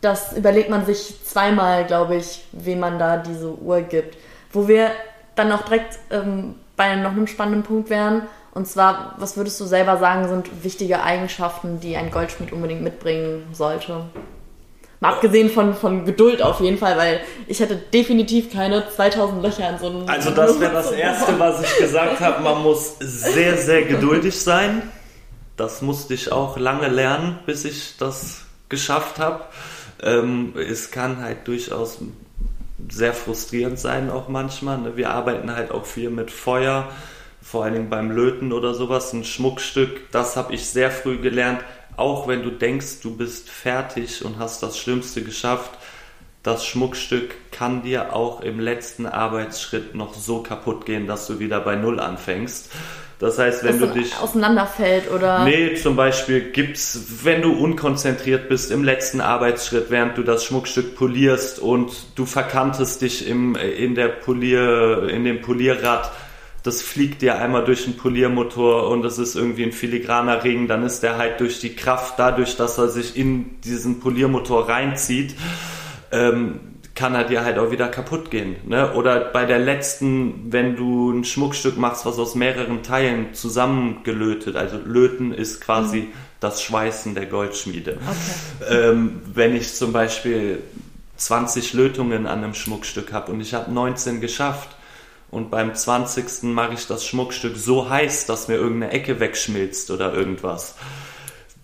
[0.02, 4.18] das überlegt man sich zweimal, glaube ich, wem man da diese Uhr gibt.
[4.52, 4.92] Wo wir
[5.36, 8.24] dann auch direkt ähm, bei noch einem spannenden Punkt wären.
[8.54, 13.48] Und zwar, was würdest du selber sagen, sind wichtige Eigenschaften, die ein Goldschmied unbedingt mitbringen
[13.52, 14.06] sollte?
[15.04, 19.70] Mal abgesehen von, von Geduld auf jeden Fall, weil ich hätte definitiv keine 2000 Löcher
[19.70, 20.08] in so einem.
[20.08, 22.42] Also, das wäre das Erste, was ich gesagt habe.
[22.42, 24.82] Man muss sehr, sehr geduldig sein.
[25.58, 29.42] Das musste ich auch lange lernen, bis ich das geschafft habe.
[30.02, 32.00] Ähm, es kann halt durchaus
[32.90, 34.78] sehr frustrierend sein, auch manchmal.
[34.78, 34.96] Ne?
[34.96, 36.88] Wir arbeiten halt auch viel mit Feuer,
[37.42, 39.12] vor allen Dingen beim Löten oder sowas.
[39.12, 41.60] Ein Schmuckstück, das habe ich sehr früh gelernt
[41.98, 45.72] auch wenn du denkst, du bist fertig und hast das Schlimmste geschafft,
[46.44, 51.62] das Schmuckstück kann dir auch im letzten Arbeitsschritt noch so kaputt gehen, dass du wieder
[51.62, 52.70] bei Null anfängst.
[53.20, 54.18] Das heißt, wenn dass du dich.
[54.18, 55.46] Auseinanderfällt oder.
[55.46, 60.98] Nee, zum Beispiel gibt's, wenn du unkonzentriert bist im letzten Arbeitsschritt, während du das Schmuckstück
[60.98, 66.12] polierst und du verkantest dich im, in der Polier, in dem Polierrad,
[66.64, 70.84] das fliegt dir einmal durch den Poliermotor und es ist irgendwie ein filigraner Ring, dann
[70.84, 75.36] ist der halt durch die Kraft, dadurch, dass er sich in diesen Poliermotor reinzieht,
[76.12, 76.60] ähm,
[76.96, 78.56] kann er dir halt auch wieder kaputt gehen.
[78.66, 78.94] Ne?
[78.94, 84.78] Oder bei der letzten, wenn du ein Schmuckstück machst, was aus mehreren Teilen zusammengelötet, also
[84.78, 86.08] löten ist quasi mhm.
[86.40, 87.98] das Schweißen der Goldschmiede.
[87.98, 88.90] Okay.
[88.90, 90.60] Ähm, wenn ich zum Beispiel
[91.18, 94.70] 20 Lötungen an einem Schmuckstück habe und ich habe 19 geschafft,
[95.34, 96.44] und beim 20.
[96.44, 100.76] mache ich das Schmuckstück so heiß, dass mir irgendeine Ecke wegschmilzt oder irgendwas.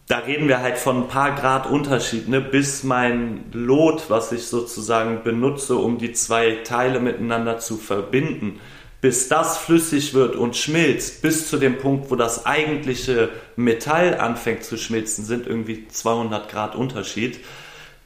[0.07, 2.41] Da reden wir halt von ein paar Grad Unterschied, ne?
[2.41, 8.59] bis mein Lot, was ich sozusagen benutze, um die zwei Teile miteinander zu verbinden,
[9.01, 14.63] bis das flüssig wird und schmilzt, bis zu dem Punkt, wo das eigentliche Metall anfängt
[14.63, 17.39] zu schmilzen, sind irgendwie 200 Grad Unterschied.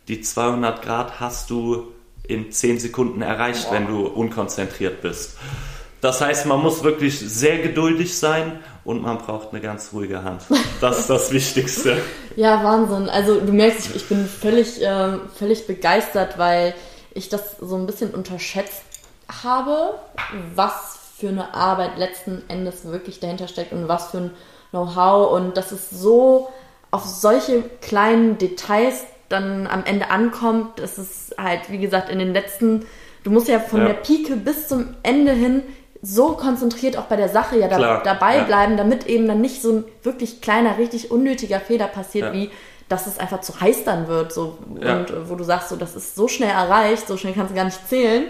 [0.10, 1.93] Die 200 Grad hast du
[2.28, 5.38] in 10 Sekunden erreicht, wenn du unkonzentriert bist.
[6.02, 10.42] Das heißt, man muss wirklich sehr geduldig sein und man braucht eine ganz ruhige Hand.
[10.82, 12.02] Das ist das Wichtigste.
[12.36, 13.10] ja, Wahnsinn.
[13.10, 16.74] Also du merkst, ich, ich bin völlig, äh, völlig begeistert, weil
[17.14, 18.84] ich das so ein bisschen unterschätzt
[19.44, 19.94] habe,
[20.56, 24.32] was für eine Arbeit letzten Endes wirklich dahinter steckt und was für ein
[24.72, 25.32] Know-how.
[25.32, 26.50] Und das ist so
[26.92, 32.34] auf solche kleinen Details dann am Ende ankommt, das ist halt, wie gesagt, in den
[32.34, 32.86] letzten,
[33.24, 33.88] du musst ja von ja.
[33.88, 35.64] der Pike bis zum Ende hin
[36.06, 38.44] so konzentriert auch bei der Sache ja da, dabei ja.
[38.44, 42.34] bleiben, damit eben dann nicht so ein wirklich kleiner, richtig unnötiger Fehler passiert, ja.
[42.34, 42.52] wie
[42.90, 44.34] dass es einfach zu heiß dann wird.
[44.34, 44.58] So.
[44.68, 47.56] Und äh, wo du sagst, so, das ist so schnell erreicht, so schnell kannst du
[47.56, 48.26] gar nicht zählen.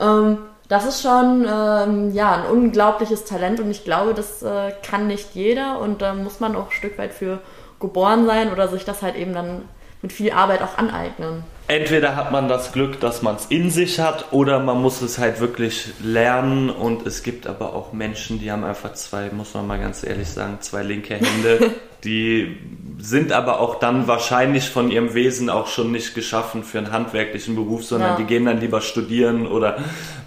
[0.00, 0.38] Ähm,
[0.68, 5.34] das ist schon ähm, ja, ein unglaubliches Talent und ich glaube, das äh, kann nicht
[5.34, 7.40] jeder und da muss man auch ein Stück weit für
[7.78, 9.62] geboren sein oder sich das halt eben dann
[10.06, 11.42] mit viel Arbeit auch aneignen.
[11.66, 15.18] Entweder hat man das Glück, dass man es in sich hat, oder man muss es
[15.18, 16.70] halt wirklich lernen.
[16.70, 20.28] Und es gibt aber auch Menschen, die haben einfach zwei, muss man mal ganz ehrlich
[20.28, 21.72] sagen, zwei linke Hände.
[22.04, 22.56] die
[22.98, 27.56] sind aber auch dann wahrscheinlich von ihrem Wesen auch schon nicht geschaffen für einen handwerklichen
[27.56, 28.16] Beruf, sondern Ja.
[28.16, 29.78] die gehen dann lieber studieren oder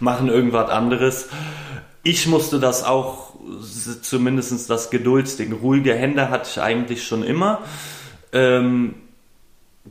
[0.01, 1.29] machen irgendwas anderes.
[2.03, 3.33] Ich musste das auch,
[4.01, 5.53] zumindest das Geduldsding.
[5.53, 7.59] Ruhige Hände hatte ich eigentlich schon immer.
[8.33, 8.95] Ähm,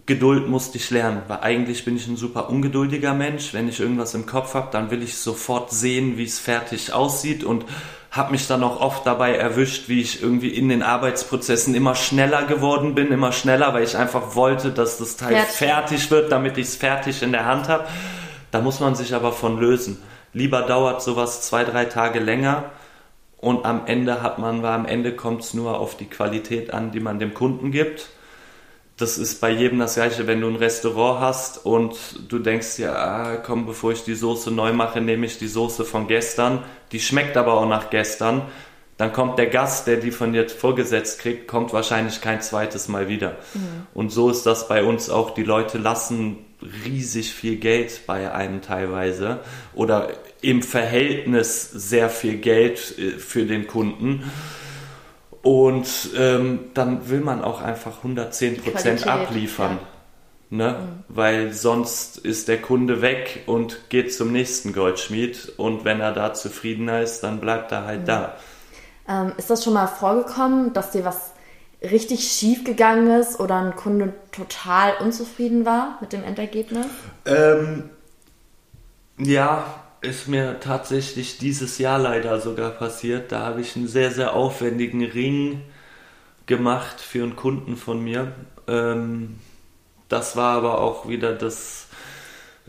[0.08, 3.52] Geduld musste ich lernen, weil eigentlich bin ich ein super ungeduldiger Mensch.
[3.52, 7.44] Wenn ich irgendwas im Kopf habe, dann will ich sofort sehen, wie es fertig aussieht
[7.44, 7.66] und
[8.10, 12.46] habe mich dann auch oft dabei erwischt, wie ich irgendwie in den Arbeitsprozessen immer schneller
[12.46, 15.56] geworden bin, immer schneller, weil ich einfach wollte, dass das Teil Fertig.
[15.56, 17.84] fertig wird, damit ich es fertig in der Hand habe.
[18.50, 20.02] Da muss man sich aber von lösen.
[20.32, 22.70] Lieber dauert sowas zwei, drei Tage länger
[23.36, 26.92] und am Ende hat man, weil am Ende kommt es nur auf die Qualität an,
[26.92, 28.08] die man dem Kunden gibt.
[28.98, 31.96] Das ist bei jedem das gleiche, wenn du ein Restaurant hast und
[32.28, 35.84] du denkst ja, ah, komm, bevor ich die Soße neu mache, nehme ich die Soße
[35.84, 36.64] von gestern.
[36.90, 38.42] Die schmeckt aber auch nach gestern.
[38.96, 43.08] Dann kommt der Gast, der die von dir vorgesetzt kriegt, kommt wahrscheinlich kein zweites Mal
[43.08, 43.36] wieder.
[43.94, 45.30] Und so ist das bei uns auch.
[45.30, 46.38] Die Leute lassen
[46.84, 49.38] riesig viel Geld bei einem teilweise
[49.74, 50.08] oder
[50.40, 54.24] im Verhältnis sehr viel Geld äh, für den Kunden.
[55.48, 59.78] Und ähm, dann will man auch einfach 110% Qualität, abliefern.
[60.50, 60.76] Ne?
[61.08, 65.54] Weil sonst ist der Kunde weg und geht zum nächsten Goldschmied.
[65.56, 68.36] Und wenn er da zufriedener ist, dann bleibt er halt da.
[69.08, 71.32] Ähm, ist das schon mal vorgekommen, dass dir was
[71.80, 76.84] richtig schief gegangen ist oder ein Kunde total unzufrieden war mit dem Endergebnis?
[77.24, 77.88] Ähm,
[79.16, 79.64] ja,
[80.00, 83.32] ist mir tatsächlich dieses Jahr leider sogar passiert.
[83.32, 85.62] Da habe ich einen sehr, sehr aufwendigen Ring
[86.46, 88.32] gemacht für einen Kunden von mir.
[88.66, 89.38] Ähm,
[90.08, 91.88] das war aber auch wieder das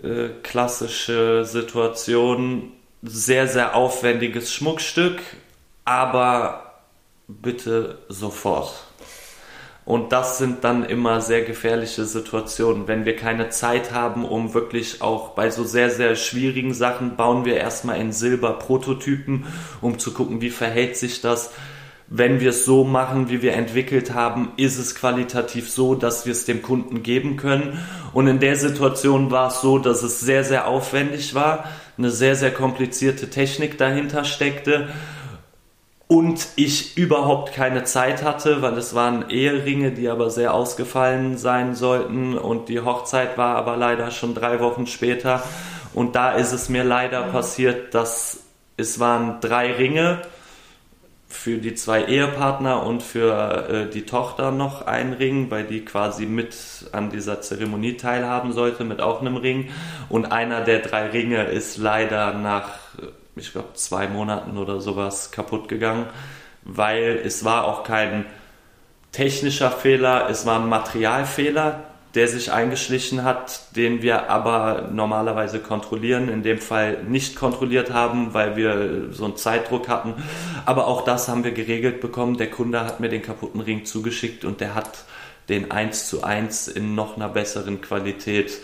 [0.04, 2.74] äh, klassische Situation.
[3.02, 5.22] Sehr, sehr aufwendiges Schmuckstück,
[5.86, 6.82] aber
[7.28, 8.89] bitte sofort.
[9.90, 12.88] Und das sind dann immer sehr gefährliche Situationen.
[12.88, 17.44] Wenn wir keine Zeit haben, um wirklich auch bei so sehr, sehr schwierigen Sachen, bauen
[17.44, 19.48] wir erstmal in Silber Prototypen,
[19.82, 21.50] um zu gucken, wie verhält sich das.
[22.08, 26.34] Wenn wir es so machen, wie wir entwickelt haben, ist es qualitativ so, dass wir
[26.34, 27.80] es dem Kunden geben können.
[28.14, 31.64] Und in der Situation war es so, dass es sehr, sehr aufwendig war,
[31.98, 34.90] eine sehr, sehr komplizierte Technik dahinter steckte
[36.12, 41.76] und ich überhaupt keine Zeit hatte, weil es waren Eheringe, die aber sehr ausgefallen sein
[41.76, 42.36] sollten.
[42.36, 45.44] Und die Hochzeit war aber leider schon drei Wochen später.
[45.94, 48.40] Und da ist es mir leider passiert, dass
[48.76, 50.24] es waren drei Ringe
[51.28, 56.26] für die zwei Ehepartner und für äh, die Tochter noch ein Ring, weil die quasi
[56.26, 56.56] mit
[56.92, 59.70] an dieser Zeremonie teilhaben sollte, mit auch einem Ring.
[60.10, 62.79] Und einer der drei Ringe ist leider nach,
[63.40, 66.06] ich glaube, zwei Monaten oder sowas kaputt gegangen,
[66.64, 68.26] weil es war auch kein
[69.12, 71.84] technischer Fehler, es war ein Materialfehler,
[72.16, 78.34] der sich eingeschlichen hat, den wir aber normalerweise kontrollieren, in dem Fall nicht kontrolliert haben,
[78.34, 80.16] weil wir so einen Zeitdruck hatten.
[80.66, 82.38] Aber auch das haben wir geregelt bekommen.
[82.38, 85.06] Der Kunde hat mir den kaputten Ring zugeschickt und der hat
[85.50, 88.60] den 1 zu 1 in noch einer besseren Qualität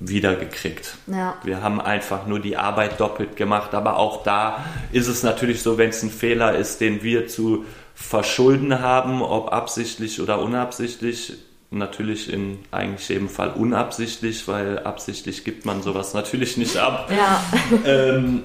[0.00, 0.96] wiedergekriegt.
[1.06, 1.36] Ja.
[1.44, 5.78] Wir haben einfach nur die Arbeit doppelt gemacht, aber auch da ist es natürlich so,
[5.78, 11.34] wenn es ein Fehler ist, den wir zu verschulden haben, ob absichtlich oder unabsichtlich,
[11.70, 17.44] natürlich in eigentlich jedem Fall unabsichtlich, weil absichtlich gibt man sowas natürlich nicht ab Ja.
[17.84, 18.44] ähm,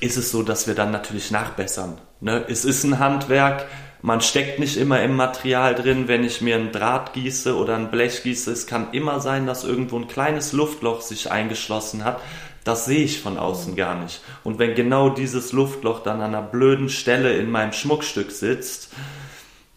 [0.00, 1.98] ist es so, dass wir dann natürlich nachbessern.
[2.20, 2.44] Ne?
[2.48, 3.66] Es ist ein Handwerk,
[4.02, 7.92] man steckt nicht immer im Material drin, wenn ich mir ein Draht gieße oder ein
[7.92, 8.50] Blech gieße.
[8.50, 12.20] Es kann immer sein, dass irgendwo ein kleines Luftloch sich eingeschlossen hat.
[12.64, 14.20] Das sehe ich von außen gar nicht.
[14.42, 18.90] Und wenn genau dieses Luftloch dann an einer blöden Stelle in meinem Schmuckstück sitzt,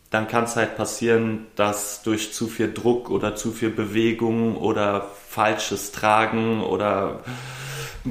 [0.09, 5.07] dann kann es halt passieren, dass durch zu viel Druck oder zu viel Bewegung oder
[5.29, 7.19] falsches Tragen oder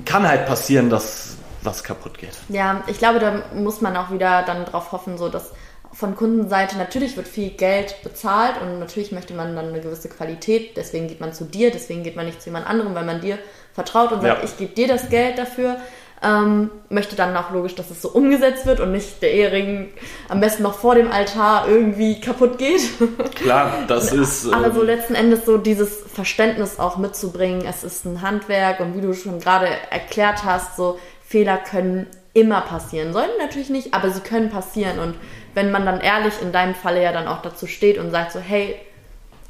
[0.04, 2.36] kann halt passieren, dass was kaputt geht.
[2.50, 5.52] Ja, ich glaube, da muss man auch wieder dann drauf hoffen, so dass
[5.94, 10.76] von Kundenseite natürlich wird viel Geld bezahlt und natürlich möchte man dann eine gewisse Qualität,
[10.76, 13.38] deswegen geht man zu dir, deswegen geht man nicht zu jemand anderem, weil man dir
[13.72, 14.44] vertraut und sagt, Ja.
[14.44, 15.76] ich gebe dir das Geld dafür.
[16.22, 19.90] ähm, möchte dann auch logisch, dass es so umgesetzt wird und nicht der Ehering
[20.30, 22.80] am besten noch vor dem Altar irgendwie kaputt geht.
[23.34, 24.50] Klar, das ist.
[24.50, 28.96] Aber so ähm, letzten Endes so dieses Verständnis auch mitzubringen, es ist ein Handwerk und
[28.96, 33.12] wie du schon gerade erklärt hast, so Fehler können immer passieren.
[33.12, 35.00] Sollten natürlich nicht, aber sie können passieren.
[35.00, 35.16] Und
[35.54, 38.40] wenn man dann ehrlich in deinem Falle ja dann auch dazu steht und sagt so,
[38.40, 38.76] hey,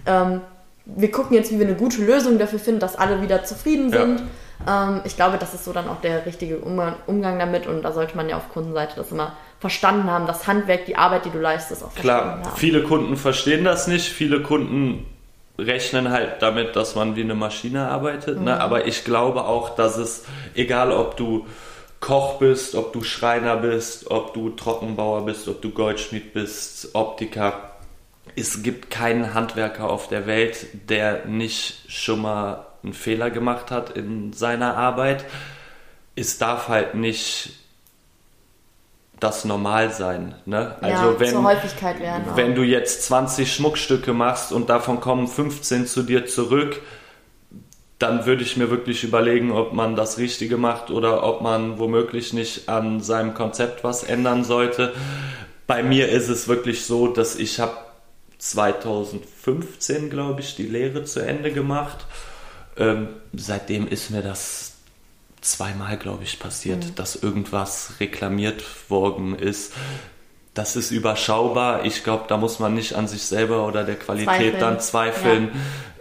[0.06, 0.40] ähm,
[0.84, 4.20] wir gucken jetzt, wie wir eine gute Lösung dafür finden, dass alle wieder zufrieden sind.
[4.20, 4.26] Ja
[4.66, 8.16] ähm, ich glaube, das ist so dann auch der richtige Umgang damit und da sollte
[8.16, 11.82] man ja auf Kundenseite das immer verstanden haben, das Handwerk, die Arbeit, die du leistest,
[11.82, 12.56] auch Klar, haben.
[12.56, 15.06] viele Kunden verstehen das nicht, viele Kunden
[15.58, 18.40] rechnen halt damit, dass man wie eine Maschine arbeitet, ne?
[18.40, 18.44] mhm.
[18.46, 18.60] ne?
[18.60, 20.24] aber ich glaube auch, dass es,
[20.54, 21.46] egal ob du
[22.04, 27.70] Koch bist, ob du Schreiner bist, ob du Trockenbauer bist, ob du Goldschmied bist, Optiker,
[28.36, 33.96] es gibt keinen Handwerker auf der Welt, der nicht schon mal einen Fehler gemacht hat
[33.96, 35.24] in seiner Arbeit.
[36.14, 37.54] Es darf halt nicht
[39.18, 40.34] das normal sein.
[40.44, 40.76] Ne?
[40.82, 41.32] Also ja, wenn,
[42.00, 42.24] werden.
[42.34, 46.82] Wenn du jetzt 20 Schmuckstücke machst und davon kommen 15 zu dir zurück,
[48.04, 52.32] dann würde ich mir wirklich überlegen, ob man das Richtige macht oder ob man womöglich
[52.32, 54.92] nicht an seinem Konzept was ändern sollte.
[55.66, 57.76] Bei mir ist es wirklich so, dass ich habe
[58.38, 62.06] 2015, glaube ich, die Lehre zu Ende gemacht
[62.76, 64.72] ähm, seitdem ist mir das
[65.40, 66.94] zweimal, glaube ich, passiert, mhm.
[66.96, 69.72] dass irgendwas reklamiert worden ist.
[70.54, 71.84] Das ist überschaubar.
[71.84, 74.60] Ich glaube, da muss man nicht an sich selber oder der Qualität zweifeln.
[74.60, 75.50] dann zweifeln.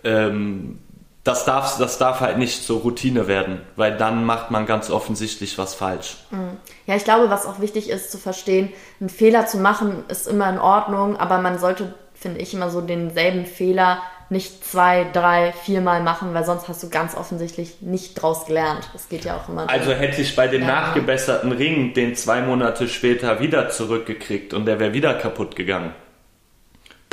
[0.03, 0.27] Ja.
[0.27, 0.79] Ähm,
[1.23, 5.57] das darf, das darf halt nicht zur Routine werden, weil dann macht man ganz offensichtlich
[5.57, 6.17] was falsch.
[6.31, 6.57] Mhm.
[6.85, 10.49] Ja, ich glaube, was auch wichtig ist zu verstehen, einen Fehler zu machen ist immer
[10.49, 16.01] in Ordnung, aber man sollte, finde ich, immer so denselben Fehler nicht zwei, drei, viermal
[16.01, 18.89] machen, weil sonst hast du ganz offensichtlich nicht draus gelernt.
[18.91, 19.69] Das geht ja auch immer.
[19.69, 20.67] Also hätte ich bei dem ja.
[20.67, 25.93] nachgebesserten Ring den zwei Monate später wieder zurückgekriegt und der wäre wieder kaputt gegangen.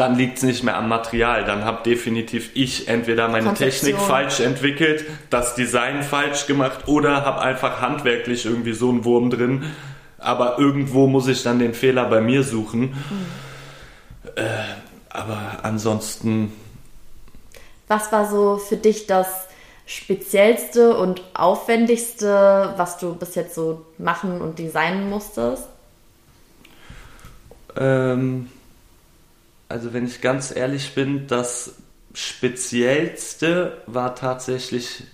[0.00, 1.44] Dann liegt es nicht mehr am Material.
[1.44, 7.40] Dann habe definitiv ich entweder meine Technik falsch entwickelt, das Design falsch gemacht oder habe
[7.40, 9.64] einfach handwerklich irgendwie so einen Wurm drin.
[10.18, 12.80] Aber irgendwo muss ich dann den Fehler bei mir suchen.
[12.80, 13.26] Mhm.
[14.36, 14.42] Äh,
[15.10, 16.52] aber ansonsten
[17.90, 19.26] was war so für dich das
[19.84, 25.64] speziellste und aufwendigste, was du bis jetzt so machen und designen musstest?
[27.76, 28.48] Ähm,
[29.70, 31.74] also wenn ich ganz ehrlich bin, das
[32.12, 35.04] speziellste war tatsächlich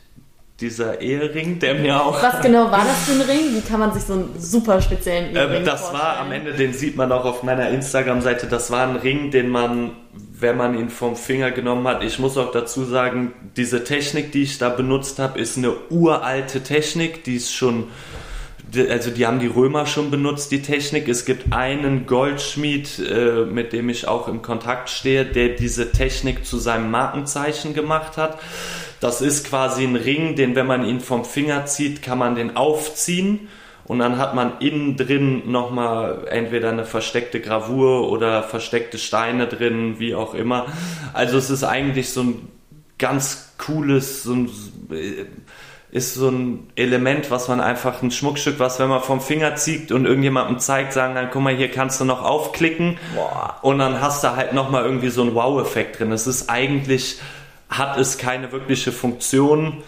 [0.61, 2.23] dieser Ehering, der mir auch.
[2.23, 3.55] Was genau war das für ein Ring?
[3.55, 6.03] Wie kann man sich so einen super speziellen ähm, Ehering ähm, Das vorstellen?
[6.03, 9.51] war am Ende, den sieht man auch auf meiner Instagram-Seite, das war ein Ring, den
[9.51, 14.33] man, wenn man ihn vom Finger genommen hat, ich muss auch dazu sagen, diese Technik,
[14.33, 17.89] die ich da benutzt habe, ist eine uralte Technik, die ist schon
[18.75, 21.09] also die haben die Römer schon benutzt, die Technik.
[21.09, 26.45] Es gibt einen Goldschmied, äh, mit dem ich auch im Kontakt stehe, der diese Technik
[26.45, 28.39] zu seinem Markenzeichen gemacht hat.
[29.01, 32.57] Das ist quasi ein Ring, den, wenn man ihn vom Finger zieht, kann man den
[32.57, 33.49] aufziehen
[33.87, 39.99] und dann hat man innen drin nochmal entweder eine versteckte Gravur oder versteckte Steine drin,
[39.99, 40.67] wie auch immer.
[41.13, 42.49] Also es ist eigentlich so ein
[42.99, 44.51] ganz cooles, so ein,
[45.91, 49.93] ist so ein Element, was man einfach ein Schmuckstück, was wenn man vom Finger zieht
[49.93, 53.57] und irgendjemandem zeigt, sagen dann, guck mal, hier kannst du noch aufklicken Boah.
[53.63, 56.13] und dann hast du halt nochmal irgendwie so einen Wow-Effekt drin.
[56.13, 57.21] Es ist eigentlich
[57.69, 59.83] hat es keine wirkliche Funktion,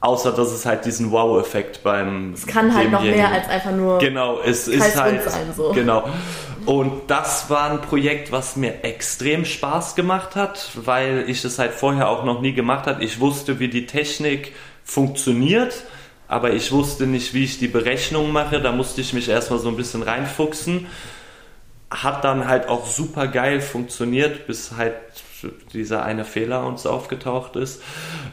[0.00, 2.32] außer dass es halt diesen Wow-Effekt beim.
[2.32, 3.98] Es kann halt noch mehr als einfach nur.
[3.98, 5.22] Genau, es ist halt.
[5.22, 5.72] Sein, so.
[5.72, 6.08] Genau.
[6.66, 11.72] Und das war ein Projekt, was mir extrem Spaß gemacht hat, weil ich es halt
[11.72, 13.04] vorher auch noch nie gemacht habe.
[13.04, 14.52] Ich wusste, wie die Technik
[14.84, 15.84] funktioniert,
[16.28, 18.60] aber ich wusste nicht, wie ich die Berechnung mache.
[18.60, 20.86] Da musste ich mich erstmal so ein bisschen reinfuchsen.
[21.90, 24.94] Hat dann halt auch super geil funktioniert, bis halt
[25.72, 27.82] dieser eine Fehler uns aufgetaucht ist.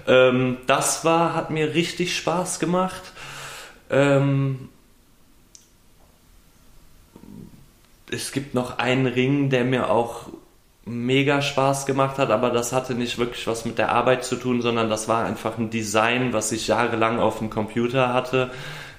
[0.07, 3.01] Ähm, das war, hat mir richtig Spaß gemacht.
[3.89, 4.69] Ähm,
[8.09, 10.27] es gibt noch einen Ring, der mir auch
[10.85, 14.61] mega Spaß gemacht hat, aber das hatte nicht wirklich was mit der Arbeit zu tun,
[14.61, 18.51] sondern das war einfach ein Design, was ich jahrelang auf dem Computer hatte.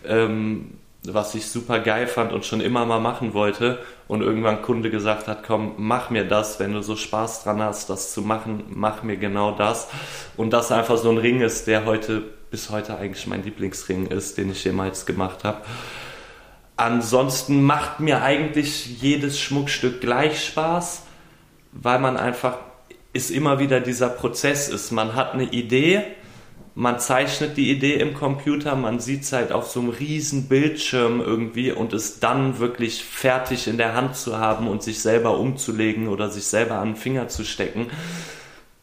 [0.05, 4.89] Ähm, was ich super geil fand und schon immer mal machen wollte und irgendwann Kunde
[4.89, 8.65] gesagt hat, komm, mach mir das, wenn du so Spaß dran hast, das zu machen,
[8.69, 9.89] mach mir genau das.
[10.37, 14.39] Und das einfach so ein Ring ist, der heute bis heute eigentlich mein Lieblingsring ist,
[14.39, 15.63] den ich jemals gemacht habe.
[16.77, 21.02] Ansonsten macht mir eigentlich jedes Schmuckstück gleich Spaß,
[21.73, 22.59] weil man einfach
[23.13, 24.91] ist immer wieder dieser Prozess ist.
[24.91, 26.03] Man hat eine Idee,
[26.75, 31.21] man zeichnet die Idee im Computer, man sieht es halt auf so einem riesen Bildschirm
[31.21, 36.09] irgendwie und es dann wirklich fertig in der Hand zu haben und sich selber umzulegen
[36.09, 37.89] oder sich selber an den Finger zu stecken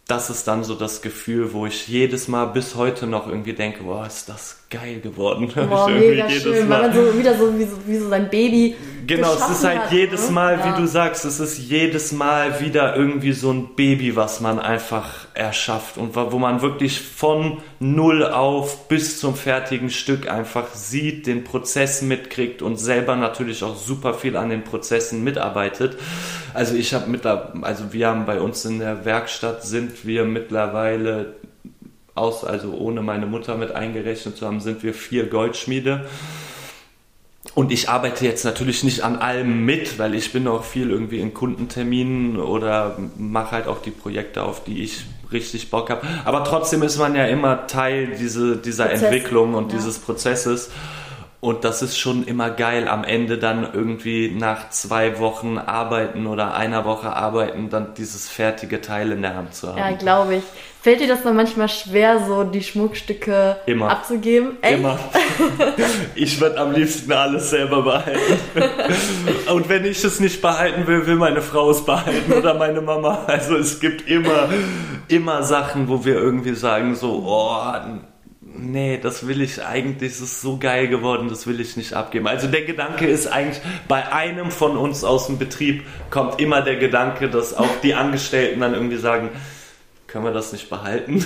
[0.10, 3.84] das ist dann so das Gefühl, wo ich jedes Mal bis heute noch irgendwie denke,
[3.84, 5.52] boah, ist das geil geworden.
[5.54, 6.82] Boah, mega schön, Mal.
[6.82, 8.76] weil man so wieder so wie, so wie so sein Baby
[9.10, 10.34] Genau, es ist halt hat, jedes ne?
[10.34, 10.64] Mal, ne?
[10.66, 10.78] wie ja.
[10.78, 15.98] du sagst, es ist jedes Mal wieder irgendwie so ein Baby, was man einfach erschafft
[15.98, 22.04] und wo man wirklich von null auf bis zum fertigen Stück einfach sieht, den Prozess
[22.04, 25.98] mitkriegt und selber natürlich auch super viel an den Prozessen mitarbeitet.
[26.54, 31.39] Also ich habe mit, also wir haben bei uns in der Werkstatt sind wir mittlerweile
[32.20, 36.06] aus, also ohne meine Mutter mit eingerechnet zu haben, sind wir vier Goldschmiede.
[37.56, 41.20] Und ich arbeite jetzt natürlich nicht an allem mit, weil ich bin auch viel irgendwie
[41.20, 46.06] in Kundenterminen oder mache halt auch die Projekte, auf die ich richtig Bock habe.
[46.26, 49.04] Aber trotzdem ist man ja immer Teil diese, dieser Prozess.
[49.04, 49.78] Entwicklung und ja.
[49.78, 50.70] dieses Prozesses.
[51.42, 56.54] Und das ist schon immer geil, am Ende dann irgendwie nach zwei Wochen arbeiten oder
[56.54, 59.78] einer Woche arbeiten, dann dieses fertige Teil in der Hand zu haben.
[59.78, 60.44] Ja, glaube ich.
[60.82, 63.90] Fällt dir das dann manchmal schwer, so die Schmuckstücke Immer.
[63.90, 64.58] abzugeben?
[64.62, 64.80] Echt?
[64.80, 64.98] Immer.
[66.16, 68.20] Ich würde am liebsten alles selber behalten.
[69.54, 73.24] Und wenn ich es nicht behalten will, will meine Frau es behalten oder meine Mama.
[73.28, 74.50] Also es gibt immer,
[75.08, 77.74] immer Sachen, wo wir irgendwie sagen so, oh,
[78.42, 82.28] nee, das will ich eigentlich, es ist so geil geworden, das will ich nicht abgeben.
[82.28, 86.78] Also der Gedanke ist eigentlich, bei einem von uns aus dem Betrieb kommt immer der
[86.78, 89.30] Gedanke, dass auch die Angestellten dann irgendwie sagen,
[90.12, 91.24] können wir das nicht behalten?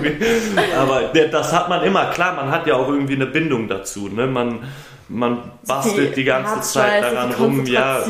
[0.76, 4.08] Aber das hat man immer, klar, man hat ja auch irgendwie eine Bindung dazu.
[4.08, 4.26] Ne?
[4.26, 4.60] Man,
[5.08, 7.66] man bastelt die, die ganze Zeit daran rum.
[7.66, 8.02] Ja.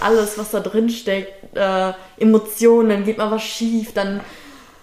[0.00, 4.20] Alles, was da drin steckt, äh, Emotionen, dann geht mal was schief, dann.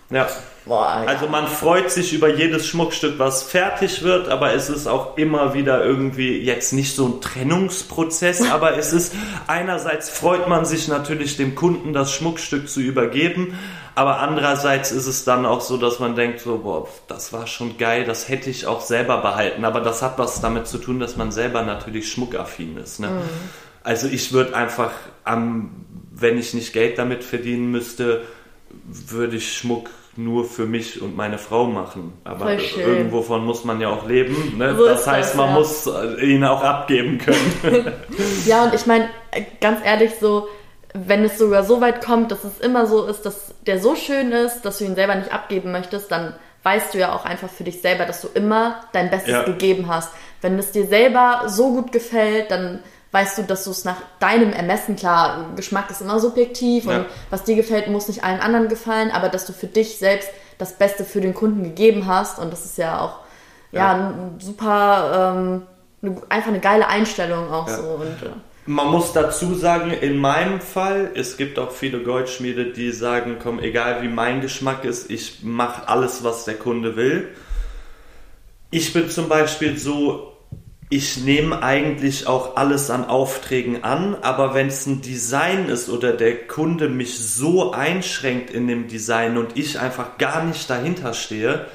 [0.09, 0.27] Ja.
[0.65, 1.07] Boah, ja.
[1.07, 5.53] Also man freut sich über jedes Schmuckstück, was fertig wird, aber es ist auch immer
[5.53, 9.13] wieder irgendwie jetzt nicht so ein Trennungsprozess, aber es ist
[9.45, 13.59] einerseits freut man sich natürlich dem Kunden das Schmuckstück zu übergeben,
[13.95, 17.77] aber andererseits ist es dann auch so, dass man denkt so, boah, das war schon
[17.77, 21.15] geil, das hätte ich auch selber behalten, aber das hat was damit zu tun, dass
[21.15, 22.99] man selber natürlich schmuckaffin ist.
[22.99, 23.07] Ne?
[23.07, 23.21] Mhm.
[23.83, 24.91] Also ich würde einfach
[25.23, 25.71] am,
[26.11, 28.23] wenn ich nicht Geld damit verdienen müsste,
[28.83, 32.13] würde ich Schmuck nur für mich und meine Frau machen.
[32.23, 34.57] Aber irgendwovon muss man ja auch leben.
[34.57, 34.75] Ne?
[34.75, 35.53] So das heißt, das, man ja.
[35.53, 35.89] muss
[36.21, 37.91] ihn auch abgeben können.
[38.45, 39.09] ja, und ich meine,
[39.59, 40.47] ganz ehrlich, so,
[40.95, 44.31] wenn es sogar so weit kommt, dass es immer so ist, dass der so schön
[44.31, 46.33] ist, dass du ihn selber nicht abgeben möchtest, dann
[46.63, 49.43] weißt du ja auch einfach für dich selber, dass du immer dein Bestes ja.
[49.43, 50.09] gegeben hast.
[50.41, 52.79] Wenn es dir selber so gut gefällt, dann
[53.11, 56.97] weißt du, dass du es nach deinem Ermessen, klar, Geschmack ist immer subjektiv ja.
[56.97, 60.29] und was dir gefällt, muss nicht allen anderen gefallen, aber dass du für dich selbst
[60.57, 63.19] das Beste für den Kunden gegeben hast und das ist ja auch
[63.71, 65.61] ja, ja super, ähm,
[66.29, 67.81] einfach eine geile Einstellung auch so.
[67.81, 68.31] Und, äh,
[68.65, 73.59] man muss dazu sagen, in meinem Fall, es gibt auch viele Goldschmiede, die sagen, komm,
[73.59, 77.29] egal wie mein Geschmack ist, ich mache alles, was der Kunde will.
[78.71, 80.33] Ich bin zum Beispiel so,
[80.89, 86.13] ich nehme eigentlich auch alles an Aufträgen an, aber wenn es ein Design ist oder
[86.13, 91.67] der Kunde mich so einschränkt in dem Design und ich einfach gar nicht dahinter stehe,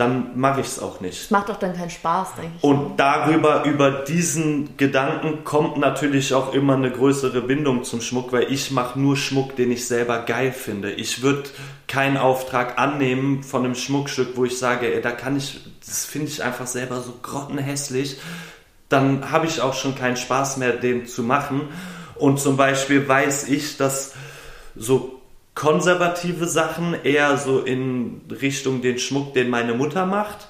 [0.00, 1.30] dann mache ich es auch nicht.
[1.30, 2.64] Macht doch dann keinen Spaß, denke ich.
[2.64, 8.50] Und darüber, über diesen Gedanken kommt natürlich auch immer eine größere Bindung zum Schmuck, weil
[8.50, 10.90] ich mache nur Schmuck, den ich selber geil finde.
[10.90, 11.50] Ich würde
[11.86, 16.28] keinen Auftrag annehmen von einem Schmuckstück, wo ich sage, ey, da kann ich, das finde
[16.28, 18.18] ich einfach selber so grottenhässlich.
[18.88, 21.68] Dann habe ich auch schon keinen Spaß mehr, den zu machen.
[22.14, 24.14] Und zum Beispiel weiß ich, dass
[24.74, 25.19] so
[25.60, 30.48] konservative Sachen, eher so in Richtung den Schmuck, den meine Mutter macht.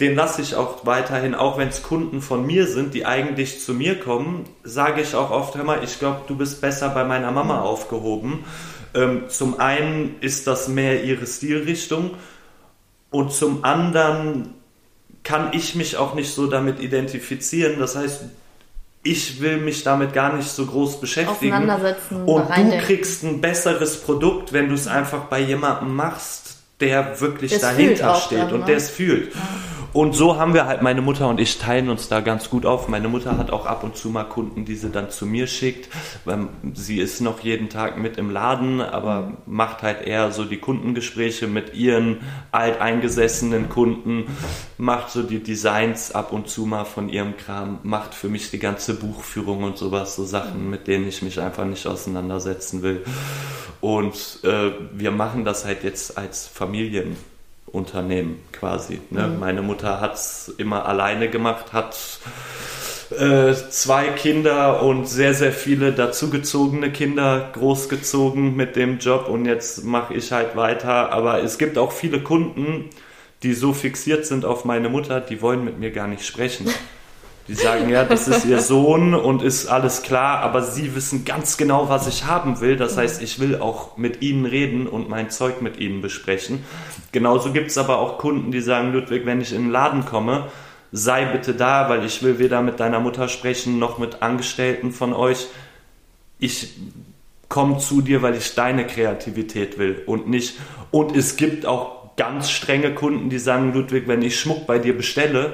[0.00, 3.74] Den lasse ich auch weiterhin, auch wenn es Kunden von mir sind, die eigentlich zu
[3.74, 7.30] mir kommen, sage ich auch oft, hör mal, ich glaube, du bist besser bei meiner
[7.30, 8.44] Mama aufgehoben.
[8.92, 12.10] Ähm, zum einen ist das mehr ihre Stilrichtung
[13.10, 14.54] und zum anderen
[15.22, 17.78] kann ich mich auch nicht so damit identifizieren.
[17.78, 18.24] Das heißt,
[19.02, 21.52] ich will mich damit gar nicht so groß beschäftigen.
[21.52, 22.22] Auseinandersetzen.
[22.24, 27.52] Und du kriegst ein besseres Produkt, wenn du es einfach bei jemandem machst, der wirklich
[27.52, 28.66] das dahinter steht dann, und ne?
[28.66, 29.34] der es fühlt.
[29.34, 29.40] Ja.
[29.92, 32.88] Und so haben wir halt, meine Mutter und ich teilen uns da ganz gut auf.
[32.88, 35.90] Meine Mutter hat auch ab und zu mal Kunden, die sie dann zu mir schickt.
[36.24, 40.56] Weil sie ist noch jeden Tag mit im Laden, aber macht halt eher so die
[40.56, 42.20] Kundengespräche mit ihren
[42.52, 44.24] alteingesessenen Kunden,
[44.78, 48.58] macht so die Designs ab und zu mal von ihrem Kram, macht für mich die
[48.58, 53.04] ganze Buchführung und sowas, so Sachen, mit denen ich mich einfach nicht auseinandersetzen will.
[53.82, 57.16] Und äh, wir machen das halt jetzt als Familien
[57.72, 59.00] Unternehmen quasi.
[59.10, 59.26] Ne?
[59.26, 59.40] Mhm.
[59.40, 61.96] Meine Mutter hat es immer alleine gemacht, hat
[63.18, 69.84] äh, zwei Kinder und sehr, sehr viele dazugezogene Kinder großgezogen mit dem Job und jetzt
[69.84, 71.12] mache ich halt weiter.
[71.12, 72.90] Aber es gibt auch viele Kunden,
[73.42, 76.66] die so fixiert sind auf meine Mutter, die wollen mit mir gar nicht sprechen.
[77.52, 81.58] Die sagen, ja, das ist ihr Sohn und ist alles klar, aber sie wissen ganz
[81.58, 82.76] genau, was ich haben will.
[82.76, 86.64] Das heißt, ich will auch mit ihnen reden und mein Zeug mit ihnen besprechen.
[87.12, 90.46] Genauso gibt es aber auch Kunden, die sagen, Ludwig, wenn ich in den Laden komme,
[90.92, 95.12] sei bitte da, weil ich will weder mit deiner Mutter sprechen noch mit Angestellten von
[95.12, 95.48] euch.
[96.38, 96.72] Ich
[97.50, 100.58] komme zu dir, weil ich deine Kreativität will und nicht.
[100.90, 104.96] Und es gibt auch ganz strenge Kunden, die sagen, Ludwig, wenn ich Schmuck bei dir
[104.96, 105.52] bestelle,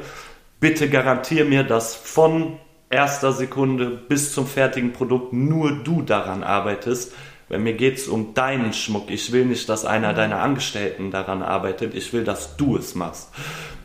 [0.61, 2.59] bitte garantiere mir, dass von
[2.91, 7.13] erster Sekunde bis zum fertigen Produkt nur du daran arbeitest.
[7.51, 9.11] Weil mir geht es um deinen Schmuck.
[9.11, 11.95] Ich will nicht, dass einer deiner Angestellten daran arbeitet.
[11.95, 13.31] Ich will, dass du es machst.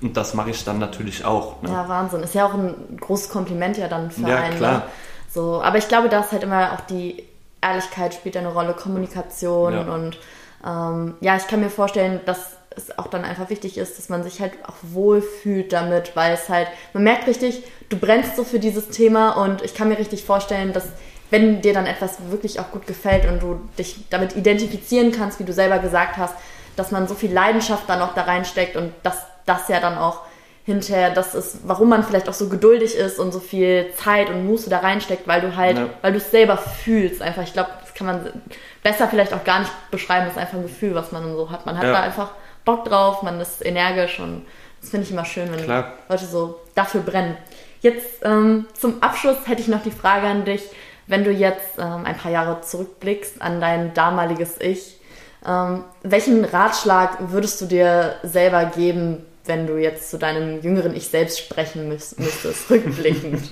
[0.02, 1.62] Und das mache ich dann natürlich auch.
[1.62, 1.70] Ne?
[1.70, 2.24] Ja, Wahnsinn.
[2.24, 4.58] Ist ja auch ein großes Kompliment ja dann für ja, einen.
[4.58, 4.74] Klar.
[4.80, 4.84] Ne?
[5.30, 7.24] So, aber ich glaube, da ist halt immer auch die
[7.64, 9.82] Ehrlichkeit spielt eine Rolle, Kommunikation ja.
[9.82, 10.18] und
[10.66, 14.24] ähm, ja, ich kann mir vorstellen, dass es auch dann einfach wichtig ist, dass man
[14.24, 18.60] sich halt auch wohlfühlt damit, weil es halt, man merkt richtig, du brennst so für
[18.60, 20.86] dieses Thema und ich kann mir richtig vorstellen, dass
[21.30, 25.46] wenn dir dann etwas wirklich auch gut gefällt und du dich damit identifizieren kannst, wie
[25.46, 26.36] du selber gesagt hast,
[26.76, 30.22] dass man so viel Leidenschaft dann auch da reinsteckt und dass das ja dann auch
[30.66, 34.46] hinterher das ist, warum man vielleicht auch so geduldig ist und so viel Zeit und
[34.46, 35.90] Muße da reinsteckt, weil du halt, ja.
[36.02, 37.22] weil du es selber fühlst.
[37.22, 38.42] Einfach, ich glaube, das kann man
[38.82, 40.26] besser vielleicht auch gar nicht beschreiben.
[40.26, 41.66] Das ist einfach ein Gefühl, was man so hat.
[41.66, 41.92] Man hat ja.
[41.92, 42.32] da einfach
[42.66, 44.46] Bock drauf, man ist energisch und
[44.82, 45.94] das finde ich immer schön, wenn Klar.
[46.10, 47.38] Leute so dafür brennen.
[47.82, 50.64] Jetzt ähm, zum Abschluss hätte ich noch die Frage an dich,
[51.08, 54.98] wenn du jetzt ähm, ein paar Jahre zurückblickst an dein damaliges Ich,
[55.46, 61.08] ähm, welchen Ratschlag würdest du dir selber geben, wenn du jetzt zu deinem jüngeren Ich
[61.08, 63.52] selbst sprechen müsstest, rückblickend?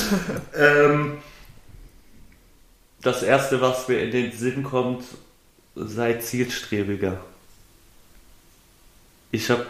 [0.56, 1.18] ähm,
[3.02, 5.04] das Erste, was mir in den Sinn kommt,
[5.74, 7.18] sei zielstrebiger
[9.34, 9.66] ich habe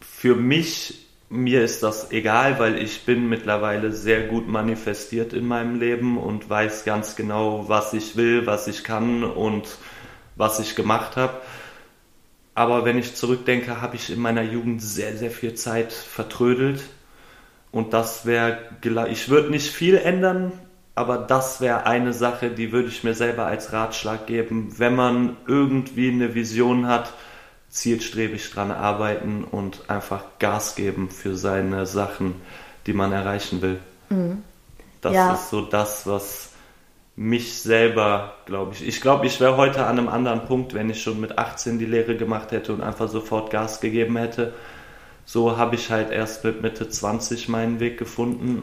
[0.00, 5.80] für mich, mir ist das egal, weil ich bin mittlerweile sehr gut manifestiert in meinem
[5.80, 9.66] Leben und weiß ganz genau, was ich will, was ich kann und
[10.36, 11.40] was ich gemacht habe.
[12.54, 16.80] Aber wenn ich zurückdenke, habe ich in meiner Jugend sehr, sehr viel Zeit vertrödelt.
[17.72, 18.60] Und das wäre,
[19.10, 20.52] ich würde nicht viel ändern,
[20.94, 25.36] aber das wäre eine Sache, die würde ich mir selber als Ratschlag geben, wenn man
[25.48, 27.12] irgendwie eine Vision hat,
[27.74, 32.36] zielstrebig dran arbeiten und einfach Gas geben für seine Sachen,
[32.86, 33.80] die man erreichen will.
[34.10, 34.44] Mhm.
[35.00, 35.34] Das ja.
[35.34, 36.50] ist so das, was
[37.16, 38.86] mich selber, glaube ich.
[38.86, 41.84] Ich glaube, ich wäre heute an einem anderen Punkt, wenn ich schon mit 18 die
[41.84, 44.54] Lehre gemacht hätte und einfach sofort Gas gegeben hätte.
[45.24, 48.62] So habe ich halt erst mit Mitte 20 meinen Weg gefunden.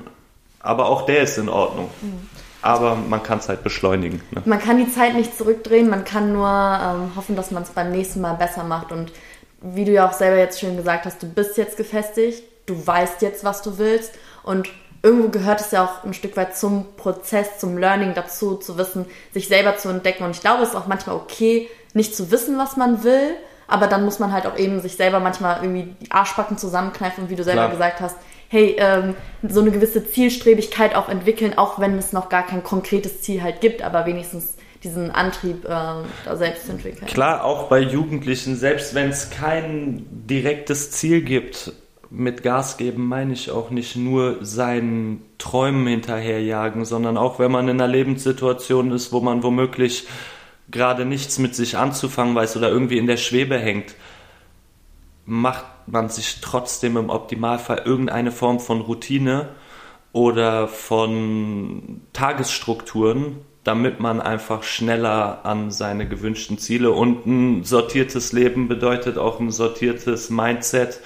[0.61, 1.89] Aber auch der ist in Ordnung.
[2.01, 2.27] Mhm
[2.61, 4.21] aber man kann es halt beschleunigen.
[4.31, 4.41] Ne?
[4.45, 7.91] Man kann die Zeit nicht zurückdrehen, man kann nur ähm, hoffen, dass man es beim
[7.91, 8.91] nächsten Mal besser macht.
[8.91, 9.11] Und
[9.61, 13.21] wie du ja auch selber jetzt schön gesagt hast, du bist jetzt gefestigt, du weißt
[13.21, 14.13] jetzt, was du willst
[14.43, 14.69] und
[15.03, 19.05] irgendwo gehört es ja auch ein Stück weit zum Prozess, zum Learning dazu, zu wissen,
[19.33, 20.23] sich selber zu entdecken.
[20.23, 23.35] Und ich glaube, es ist auch manchmal okay, nicht zu wissen, was man will,
[23.67, 27.29] aber dann muss man halt auch eben sich selber manchmal irgendwie die Arschbacken zusammenkneifen und
[27.29, 27.71] wie du selber Klar.
[27.71, 28.15] gesagt hast,
[28.51, 29.15] hey, ähm,
[29.47, 33.61] so eine gewisse Zielstrebigkeit auch entwickeln, auch wenn es noch gar kein konkretes Ziel halt
[33.61, 37.07] gibt, aber wenigstens diesen Antrieb äh, da selbst entwickeln.
[37.07, 41.71] Klar, auch bei Jugendlichen, selbst wenn es kein direktes Ziel gibt,
[42.09, 47.69] mit Gas geben meine ich auch nicht nur seinen Träumen hinterherjagen, sondern auch wenn man
[47.69, 50.07] in einer Lebenssituation ist, wo man womöglich
[50.69, 53.95] gerade nichts mit sich anzufangen weiß oder irgendwie in der Schwebe hängt,
[55.25, 59.49] macht man sich trotzdem im Optimalfall irgendeine Form von Routine
[60.13, 68.67] oder von Tagesstrukturen, damit man einfach schneller an seine gewünschten Ziele und ein sortiertes Leben
[68.67, 70.99] bedeutet auch ein sortiertes Mindset.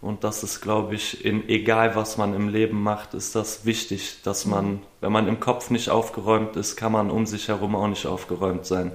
[0.00, 4.18] Und das ist, glaube ich, in egal was man im Leben macht, ist das wichtig,
[4.24, 7.86] dass man, wenn man im Kopf nicht aufgeräumt ist, kann man um sich herum auch
[7.86, 8.90] nicht aufgeräumt sein.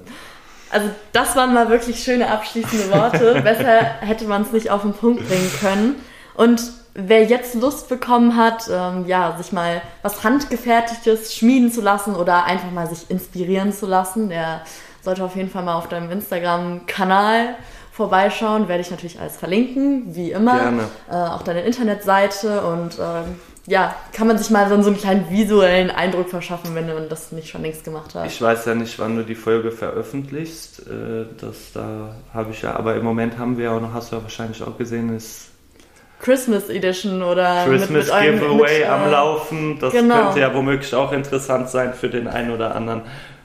[0.70, 3.40] Also das waren mal wirklich schöne abschließende Worte.
[3.44, 5.96] Besser hätte man es nicht auf den Punkt bringen können.
[6.34, 6.62] Und
[6.94, 12.44] wer jetzt Lust bekommen hat, ähm, ja, sich mal was Handgefertigtes schmieden zu lassen oder
[12.44, 14.62] einfach mal sich inspirieren zu lassen, der
[15.02, 17.56] sollte auf jeden Fall mal auf deinem Instagram-Kanal
[17.92, 18.68] vorbeischauen.
[18.68, 20.58] Werde ich natürlich alles verlinken, wie immer.
[20.58, 20.82] Gerne.
[21.10, 25.90] Äh, auch deine Internetseite und ähm, ja, kann man sich mal so, einen kleinen visuellen
[25.90, 28.26] Eindruck verschaffen, wenn man das nicht schon längst gemacht hat.
[28.26, 30.86] Ich weiß ja nicht, wann du die Folge veröffentlichst.
[30.86, 34.10] Äh, das da habe ich ja, aber im Moment haben wir ja auch noch, hast
[34.10, 35.50] du ja wahrscheinlich auch gesehen, ist
[36.20, 39.78] Christmas Edition oder Christmas mit, mit Giveaway mit, äh, am Laufen.
[39.78, 40.24] Das genau.
[40.24, 43.02] könnte ja womöglich auch interessant sein für den einen oder anderen.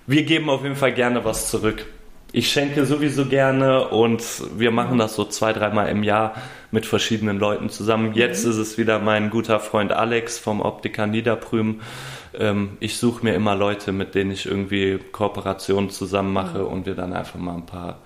[0.07, 1.85] Wir geben auf jeden Fall gerne was zurück.
[2.35, 4.23] Ich schenke sowieso gerne und
[4.57, 6.33] wir machen das so zwei, dreimal im Jahr
[6.71, 8.13] mit verschiedenen Leuten zusammen.
[8.15, 11.81] Jetzt ist es wieder mein guter Freund Alex vom Optiker Niederprüm.
[12.37, 16.95] Ähm, ich suche mir immer Leute, mit denen ich irgendwie Kooperationen zusammen mache und wir
[16.95, 17.99] dann einfach mal ein paar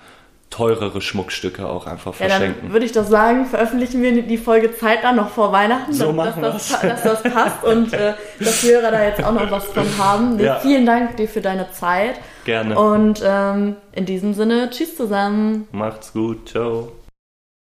[0.50, 2.64] teurere Schmuckstücke auch einfach Ja, verschenken.
[2.64, 6.36] dann würde ich doch sagen, veröffentlichen wir die Folge zeitnah noch vor Weihnachten, So dass,
[6.36, 9.66] dass, das, dass das passt und äh, dass die Hörer da jetzt auch noch was
[9.66, 10.36] von haben.
[10.36, 10.60] Nee, Ja.
[10.60, 12.16] Vielen Dank dir für deine Zeit
[12.48, 12.80] Gerne.
[12.80, 15.68] und ähm, in diesem Sinne, tschüss zusammen.
[15.74, 16.48] Macht's gut.
[16.48, 16.94] Ciao.